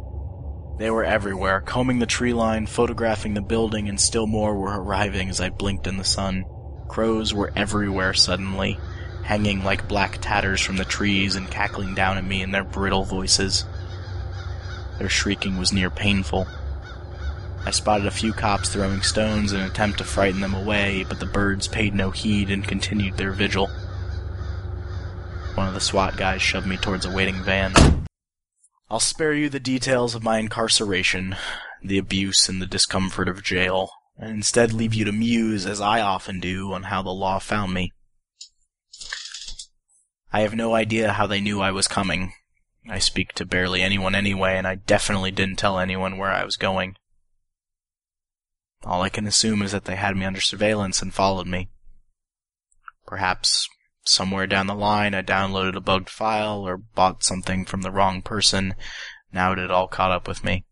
They 0.79 0.91
were 0.91 1.05
everywhere, 1.05 1.61
combing 1.61 2.01
the 2.01 2.07
tree 2.07 2.33
line, 2.33 2.67
photographing 2.67 3.35
the 3.35 3.41
building, 3.41 3.89
and 3.89 4.01
still 4.01 4.27
more 4.27 4.57
were 4.57 4.81
arriving 4.81 5.31
as 5.31 5.41
I 5.41 5.51
blinked 5.51 5.87
in 5.87 5.97
the 5.97 6.05
sun. 6.05 6.45
Crows 6.89 7.33
were 7.33 7.53
everywhere 7.55 8.13
suddenly 8.13 8.79
hanging 9.25 9.65
like 9.65 9.89
black 9.89 10.19
tatters 10.21 10.61
from 10.61 10.77
the 10.77 10.85
trees 10.85 11.35
and 11.35 11.51
cackling 11.51 11.95
down 11.95 12.19
at 12.19 12.25
me 12.25 12.43
in 12.43 12.51
their 12.51 12.65
brittle 12.65 13.05
voices. 13.05 13.65
Their 14.99 15.09
shrieking 15.09 15.57
was 15.57 15.73
near 15.73 15.91
painful. 15.91 16.47
I 17.67 17.71
spotted 17.71 18.07
a 18.07 18.11
few 18.11 18.33
cops 18.33 18.69
throwing 18.69 19.01
stones 19.01 19.53
in 19.53 19.61
an 19.61 19.67
attempt 19.67 19.99
to 19.99 20.05
frighten 20.05 20.41
them 20.41 20.55
away, 20.55 21.05
but 21.09 21.19
the 21.19 21.27
birds 21.27 21.67
paid 21.67 21.95
no 21.95 22.11
heed 22.11 22.51
and 22.51 22.67
continued 22.67 23.17
their 23.17 23.33
vigil. 23.33 23.71
One 25.55 25.69
of 25.69 25.75
the 25.75 25.81
SWAT 25.81 26.17
guys 26.17 26.43
shoved 26.43 26.67
me 26.67 26.77
towards 26.77 27.07
a 27.07 27.11
waiting 27.11 27.43
van. 27.43 27.73
I'll 28.91 29.01
spare 29.01 29.33
you 29.33 29.49
the 29.49 29.61
details 29.61 30.15
of 30.15 30.23
my 30.23 30.39
incarceration, 30.39 31.37
the 31.83 31.97
abuse 31.97 32.49
and 32.49 32.61
the 32.61 32.67
discomfort 32.67 33.29
of 33.29 33.43
jail, 33.43 33.91
and 34.19 34.31
instead 34.31 34.73
leave 34.73 34.93
you 34.93 35.07
to 35.07 35.13
muse, 35.13 35.65
as 35.65 35.81
I 35.81 36.01
often 36.01 36.41
do, 36.41 36.73
on 36.73 36.85
how 36.85 37.03
the 37.03 37.11
law 37.11 37.39
found 37.39 37.73
me. 37.73 37.93
I 40.33 40.41
have 40.41 40.55
no 40.55 40.75
idea 40.75 41.13
how 41.13 41.27
they 41.27 41.41
knew 41.41 41.61
I 41.61 41.71
was 41.71 41.89
coming. 41.89 42.35
I 42.91 42.99
speak 42.99 43.33
to 43.35 43.47
barely 43.47 43.81
anyone 43.81 44.15
anyway, 44.15 44.59
and 44.59 44.67
I 44.67 44.75
definitely 44.75 45.31
didn't 45.31 45.57
tell 45.57 45.79
anyone 45.79 46.19
where 46.19 46.31
I 46.31 46.45
was 46.45 46.57
going. 46.57 46.97
All 48.85 49.03
I 49.03 49.09
can 49.09 49.27
assume 49.27 49.63
is 49.63 49.73
that 49.73 49.87
they 49.87 49.97
had 49.97 50.17
me 50.17 50.25
under 50.25 50.41
surveillance 50.41 51.01
and 51.01 51.13
followed 51.13 51.47
me. 51.47 51.69
Perhaps 53.07 53.69
somewhere 54.05 54.47
down 54.47 54.67
the 54.67 54.75
line 54.75 55.15
I 55.15 55.23
downloaded 55.23 55.77
a 55.77 55.81
bugged 55.81 56.11
file 56.11 56.67
or 56.67 56.77
bought 56.77 57.25
something 57.25 57.65
from 57.65 57.83
the 57.83 57.91
wrong 57.91 58.21
person. 58.21 58.75
Now 59.33 59.53
it 59.53 59.59
had 59.59 59.71
all 59.71 59.89
caught 59.89 60.13
up 60.13 60.29
with 60.29 60.45
me. 60.45 60.65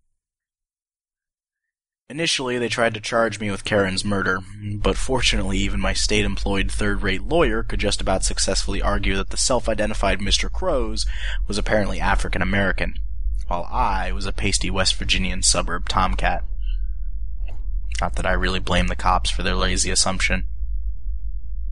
Initially, 2.09 2.59
they 2.59 2.69
tried 2.69 2.93
to 2.93 3.01
charge 3.01 3.41
me 3.41 3.51
with 3.51 3.65
Karen's 3.65 4.05
murder, 4.05 4.41
but 4.75 4.99
fortunately, 4.99 5.57
even 5.57 5.81
my 5.81 5.95
state 5.95 6.27
employed 6.27 6.71
third 6.71 7.03
rate 7.03 7.23
lawyer 7.23 7.63
could 7.63 7.81
just 7.81 8.03
about 8.03 8.23
successfully 8.23 8.83
argue 8.83 9.17
that 9.17 9.31
the 9.31 9.39
self 9.39 9.67
identified 9.67 10.19
Mr. 10.19 10.53
Crows 10.53 11.07
was 11.49 11.57
apparently 11.57 12.01
African 12.01 12.43
American, 12.43 12.97
while 13.47 13.67
I 13.71 14.13
was 14.13 14.27
a 14.27 14.33
pasty 14.33 14.69
West 14.69 14.97
Virginian 14.97 15.43
suburb 15.43 15.89
tomcat. 15.89 16.45
Not 18.03 18.17
that 18.17 18.27
I 18.27 18.33
really 18.33 18.59
blame 18.59 18.89
the 18.89 18.97
cops 18.97 19.31
for 19.31 19.45
their 19.45 19.55
lazy 19.55 19.89
assumption. 19.89 20.45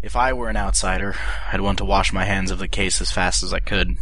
If 0.01 0.15
I 0.15 0.33
were 0.33 0.49
an 0.49 0.57
outsider, 0.57 1.17
I'd 1.53 1.61
want 1.61 1.79
to 1.79 1.85
wash 1.85 2.13
my 2.13 2.25
hands 2.25 2.53
of 2.53 2.61
the 2.61 2.69
case 2.69 3.01
as 3.01 3.11
fast 3.11 3.43
as 3.43 3.53
I 3.53 3.59
could. 3.59 3.97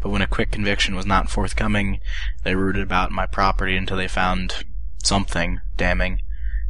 But 0.00 0.08
when 0.08 0.22
a 0.22 0.26
quick 0.26 0.50
conviction 0.50 0.96
was 0.96 1.04
not 1.04 1.28
forthcoming, 1.28 2.00
they 2.42 2.54
rooted 2.54 2.82
about 2.82 3.10
my 3.10 3.26
property 3.26 3.76
until 3.76 3.98
they 3.98 4.08
found 4.08 4.64
something 5.04 5.60
damning. 5.76 6.22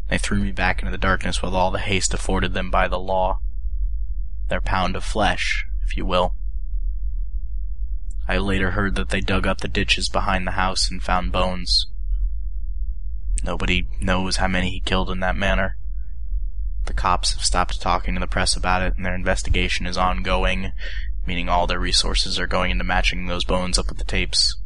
They 0.09 0.19
threw 0.19 0.41
me 0.41 0.51
back 0.51 0.81
into 0.81 0.91
the 0.91 0.99
darkness 0.99 1.41
with 1.41 1.55
all 1.55 1.71
the 1.71 1.79
haste 1.79 2.13
afforded 2.13 2.55
them 2.55 2.73
by 2.73 2.89
the 2.89 2.99
law. 2.99 3.39
Their 4.49 4.61
pound 4.61 4.97
of 4.97 5.05
flesh, 5.05 5.65
if 5.87 5.97
you 5.97 6.05
will. 6.05 6.35
I 8.27 8.39
later 8.39 8.73
heard 8.73 8.97
that 8.97 9.11
they 9.11 9.21
dug 9.21 9.47
up 9.47 9.61
the 9.61 9.69
ditches 9.69 10.09
behind 10.09 10.45
the 10.45 10.59
house 10.59 10.91
and 10.91 11.01
found 11.01 11.31
bones. 11.31 11.87
Nobody 13.45 13.87
knows 14.01 14.37
how 14.37 14.49
many 14.49 14.71
he 14.71 14.81
killed 14.81 15.11
in 15.11 15.21
that 15.21 15.37
manner. 15.37 15.77
The 16.87 16.95
cops 16.95 17.33
have 17.33 17.45
stopped 17.45 17.81
talking 17.81 18.15
to 18.15 18.21
the 18.21 18.27
press 18.27 18.57
about 18.57 18.83
it, 18.83 18.97
and 18.97 19.05
their 19.05 19.15
investigation 19.15 19.87
is 19.87 19.99
ongoing, 19.99 20.73
meaning 21.27 21.49
all 21.49 21.67
their 21.67 21.81
resources 21.81 22.39
are 22.39 22.47
going 22.47 22.71
into 22.71 22.85
matching 22.85 23.27
those 23.27 23.45
bones 23.45 23.79
up 23.79 23.89
with 23.89 23.99
the 23.99 24.05
tapes. 24.05 24.57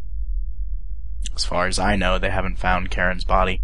As 1.35 1.45
far 1.45 1.67
as 1.67 1.79
I 1.79 1.97
know, 1.97 2.19
they 2.19 2.31
haven't 2.31 2.59
found 2.59 2.91
Karen's 2.91 3.25
body. 3.25 3.63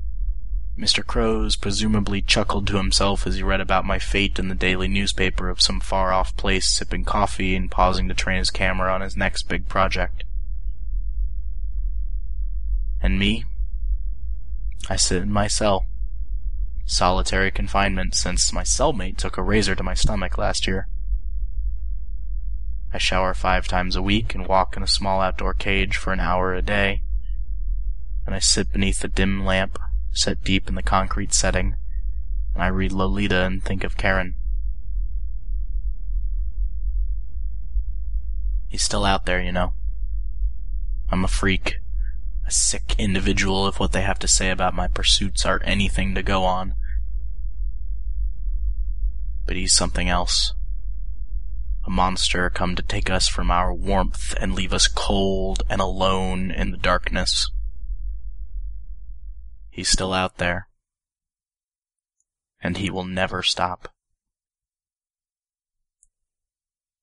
Mr. 0.79 1.05
Crows 1.05 1.57
presumably 1.57 2.21
chuckled 2.21 2.67
to 2.67 2.77
himself 2.77 3.27
as 3.27 3.37
he 3.37 3.43
read 3.43 3.63
about 3.63 3.87
my 3.87 3.99
fate 3.99 4.39
in 4.39 4.49
the 4.49 4.55
daily 4.55 4.89
newspaper 4.89 5.49
of 5.49 5.61
some 5.61 5.81
far 5.81 6.13
off 6.13 6.37
place 6.37 6.67
sipping 6.67 7.05
coffee 7.05 7.57
and 7.57 7.71
pausing 7.71 8.09
to 8.09 8.15
train 8.15 8.39
his 8.39 8.51
camera 8.51 8.93
on 8.93 9.01
his 9.01 9.17
next 9.17 9.49
big 9.49 9.69
project. 9.69 10.25
And 13.03 13.19
me? 13.19 13.45
I 14.89 14.97
sit 14.97 15.23
in 15.23 15.33
my 15.33 15.49
cell. 15.49 15.87
Solitary 16.85 17.51
confinement 17.51 18.15
since 18.15 18.53
my 18.53 18.63
cellmate 18.63 19.17
took 19.17 19.37
a 19.37 19.43
razor 19.43 19.75
to 19.75 19.83
my 19.83 19.95
stomach 19.95 20.39
last 20.39 20.67
year. 20.67 20.89
I 22.93 22.99
shower 22.99 23.35
five 23.35 23.67
times 23.67 23.97
a 23.97 24.03
week 24.03 24.35
and 24.35 24.47
walk 24.47 24.77
in 24.77 24.83
a 24.83 24.89
small 24.89 25.21
outdoor 25.21 25.55
cage 25.55 25.97
for 25.97 26.13
an 26.13 26.21
hour 26.21 26.55
a 26.55 26.63
day. 26.63 27.03
And 28.25 28.35
I 28.35 28.39
sit 28.39 28.73
beneath 28.73 29.03
a 29.03 29.09
dim 29.09 29.45
lamp, 29.45 29.79
set 30.13 30.45
deep 30.45 30.69
in 30.69 30.77
the 30.77 30.83
concrete 30.83 31.35
setting, 31.35 31.77
and 32.55 32.63
I 32.63 32.69
read 32.69 32.93
Lolita 32.93 33.43
and 33.43 33.63
think 33.63 33.83
of 33.83 33.97
Karen. 33.97 34.35
He's 38.69 38.83
still 38.83 39.05
out 39.05 39.27
there, 39.27 39.41
you 39.41 39.53
know. 39.53 39.75
I'm 41.11 41.25
a 41.25 41.29
freak, 41.29 41.77
a 42.47 42.51
sick 42.51 42.95
individual 42.99 43.67
if 43.67 43.81
what 43.81 43.93
they 43.93 44.03
have 44.03 44.19
to 44.21 44.29
say 44.29 44.51
about 44.51 44.75
my 44.75 44.89
pursuits 44.89 45.45
are 45.45 45.61
anything 45.65 46.15
to 46.15 46.23
go 46.23 46.45
on. 46.45 46.75
But 49.47 49.57
he's 49.57 49.75
something 49.75 50.09
else 50.09 50.55
a 51.87 51.91
monster 51.91 52.51
come 52.51 52.75
to 52.75 52.83
take 52.83 53.09
us 53.09 53.29
from 53.29 53.51
our 53.51 53.73
warmth 53.73 54.35
and 54.41 54.55
leave 54.55 54.73
us 54.73 54.89
cold 54.89 55.63
and 55.71 55.81
alone 55.81 56.51
in 56.51 56.73
the 56.73 56.77
darkness. 56.77 57.49
He's 59.71 59.89
still 59.89 60.13
out 60.13 60.39
there. 60.39 60.67
And 62.61 62.79
he 62.79 62.91
will 62.91 63.05
never 63.05 63.43
stop. 63.43 63.89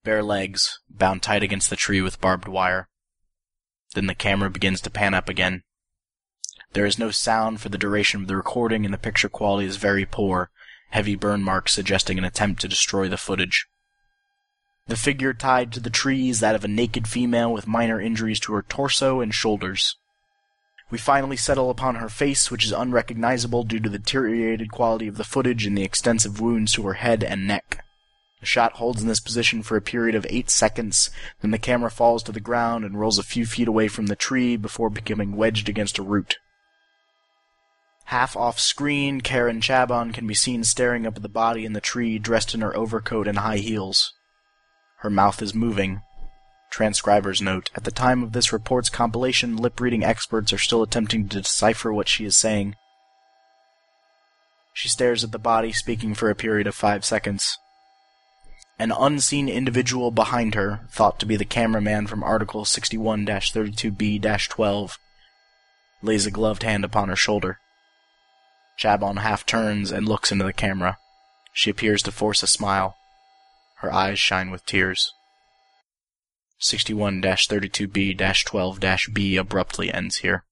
Bare 0.03 0.23
legs, 0.23 0.81
bound 0.89 1.23
tight 1.23 1.41
against 1.41 1.69
the 1.69 1.77
tree 1.77 2.01
with 2.01 2.19
barbed 2.19 2.49
wire. 2.49 2.89
Then 3.93 4.07
the 4.07 4.15
camera 4.15 4.49
begins 4.49 4.81
to 4.81 4.89
pan 4.89 5.13
up 5.13 5.29
again. 5.29 5.63
There 6.73 6.85
is 6.85 6.99
no 6.99 7.11
sound 7.11 7.61
for 7.61 7.69
the 7.69 7.77
duration 7.77 8.23
of 8.23 8.27
the 8.27 8.35
recording 8.35 8.83
and 8.83 8.93
the 8.93 8.97
picture 8.97 9.29
quality 9.29 9.67
is 9.67 9.77
very 9.77 10.05
poor, 10.05 10.51
heavy 10.89 11.15
burn 11.15 11.43
marks 11.43 11.73
suggesting 11.73 12.17
an 12.17 12.23
attempt 12.23 12.61
to 12.61 12.67
destroy 12.67 13.07
the 13.07 13.17
footage. 13.17 13.67
The 14.87 14.95
figure 14.95 15.33
tied 15.33 15.71
to 15.73 15.79
the 15.79 15.89
tree 15.89 16.29
is 16.29 16.41
that 16.41 16.53
of 16.53 16.63
a 16.63 16.67
naked 16.67 17.07
female 17.07 17.51
with 17.51 17.67
minor 17.67 17.99
injuries 17.99 18.39
to 18.41 18.53
her 18.53 18.61
torso 18.61 19.19
and 19.19 19.33
shoulders. 19.33 19.97
We 20.91 20.99
finally 20.99 21.37
settle 21.37 21.71
upon 21.71 21.95
her 21.95 22.09
face, 22.09 22.51
which 22.51 22.63
is 22.63 22.71
unrecognizable 22.71 23.63
due 23.63 23.79
to 23.79 23.89
the 23.89 23.97
deteriorated 23.97 24.71
quality 24.71 25.07
of 25.07 25.17
the 25.17 25.23
footage 25.23 25.65
and 25.65 25.75
the 25.75 25.83
extensive 25.83 26.39
wounds 26.39 26.73
to 26.73 26.83
her 26.83 26.93
head 26.93 27.23
and 27.23 27.47
neck. 27.47 27.83
The 28.39 28.45
shot 28.45 28.73
holds 28.73 29.01
in 29.01 29.07
this 29.07 29.19
position 29.19 29.63
for 29.63 29.75
a 29.75 29.81
period 29.81 30.13
of 30.13 30.27
eight 30.29 30.51
seconds, 30.51 31.09
then 31.41 31.49
the 31.49 31.57
camera 31.57 31.89
falls 31.89 32.21
to 32.23 32.31
the 32.31 32.39
ground 32.39 32.85
and 32.85 32.99
rolls 32.99 33.17
a 33.17 33.23
few 33.23 33.47
feet 33.47 33.67
away 33.67 33.87
from 33.87 34.05
the 34.05 34.15
tree 34.15 34.55
before 34.55 34.91
becoming 34.91 35.35
wedged 35.35 35.67
against 35.67 35.97
a 35.97 36.03
root. 36.03 36.37
Half 38.05 38.37
off 38.37 38.59
screen, 38.59 39.21
Karen 39.21 39.61
Chabon 39.61 40.13
can 40.13 40.27
be 40.27 40.35
seen 40.35 40.63
staring 40.63 41.07
up 41.07 41.15
at 41.15 41.23
the 41.23 41.29
body 41.29 41.65
in 41.65 41.73
the 41.73 41.81
tree, 41.81 42.19
dressed 42.19 42.53
in 42.53 42.61
her 42.61 42.75
overcoat 42.77 43.27
and 43.27 43.39
high 43.39 43.57
heels. 43.57 44.13
Her 44.99 45.09
mouth 45.09 45.41
is 45.41 45.55
moving. 45.55 46.01
Transcriber's 46.69 47.41
note. 47.41 47.71
At 47.75 47.83
the 47.83 47.91
time 47.91 48.21
of 48.21 48.33
this 48.33 48.53
report's 48.53 48.89
compilation, 48.89 49.57
lip 49.57 49.79
reading 49.79 50.03
experts 50.03 50.53
are 50.53 50.59
still 50.59 50.83
attempting 50.83 51.29
to 51.29 51.41
decipher 51.41 51.91
what 51.91 52.07
she 52.07 52.25
is 52.25 52.37
saying. 52.37 52.75
She 54.73 54.87
stares 54.87 55.23
at 55.23 55.31
the 55.31 55.39
body, 55.39 55.71
speaking 55.71 56.13
for 56.13 56.29
a 56.29 56.35
period 56.35 56.67
of 56.67 56.75
five 56.75 57.05
seconds. 57.05 57.57
An 58.77 58.91
unseen 58.91 59.49
individual 59.49 60.11
behind 60.11 60.53
her, 60.53 60.81
thought 60.91 61.17
to 61.21 61.25
be 61.25 61.37
the 61.37 61.45
cameraman 61.45 62.07
from 62.07 62.23
Article 62.23 62.65
61 62.65 63.25
32B 63.25 64.47
12, 64.49 64.99
lays 66.03 66.25
a 66.25 66.31
gloved 66.31 66.61
hand 66.61 66.83
upon 66.83 67.09
her 67.09 67.15
shoulder. 67.15 67.57
Chabon 68.77 69.17
half 69.17 69.45
turns 69.45 69.91
and 69.91 70.07
looks 70.07 70.31
into 70.31 70.45
the 70.45 70.53
camera. 70.53 70.97
She 71.53 71.69
appears 71.69 72.03
to 72.03 72.11
force 72.11 72.43
a 72.43 72.47
smile. 72.47 72.95
Her 73.77 73.93
eyes 73.93 74.19
shine 74.19 74.51
with 74.51 74.65
tears. 74.65 75.11
61 76.59 77.21
32B 77.21 78.45
12 78.45 79.13
B 79.13 79.37
abruptly 79.37 79.93
ends 79.93 80.17
here. 80.17 80.43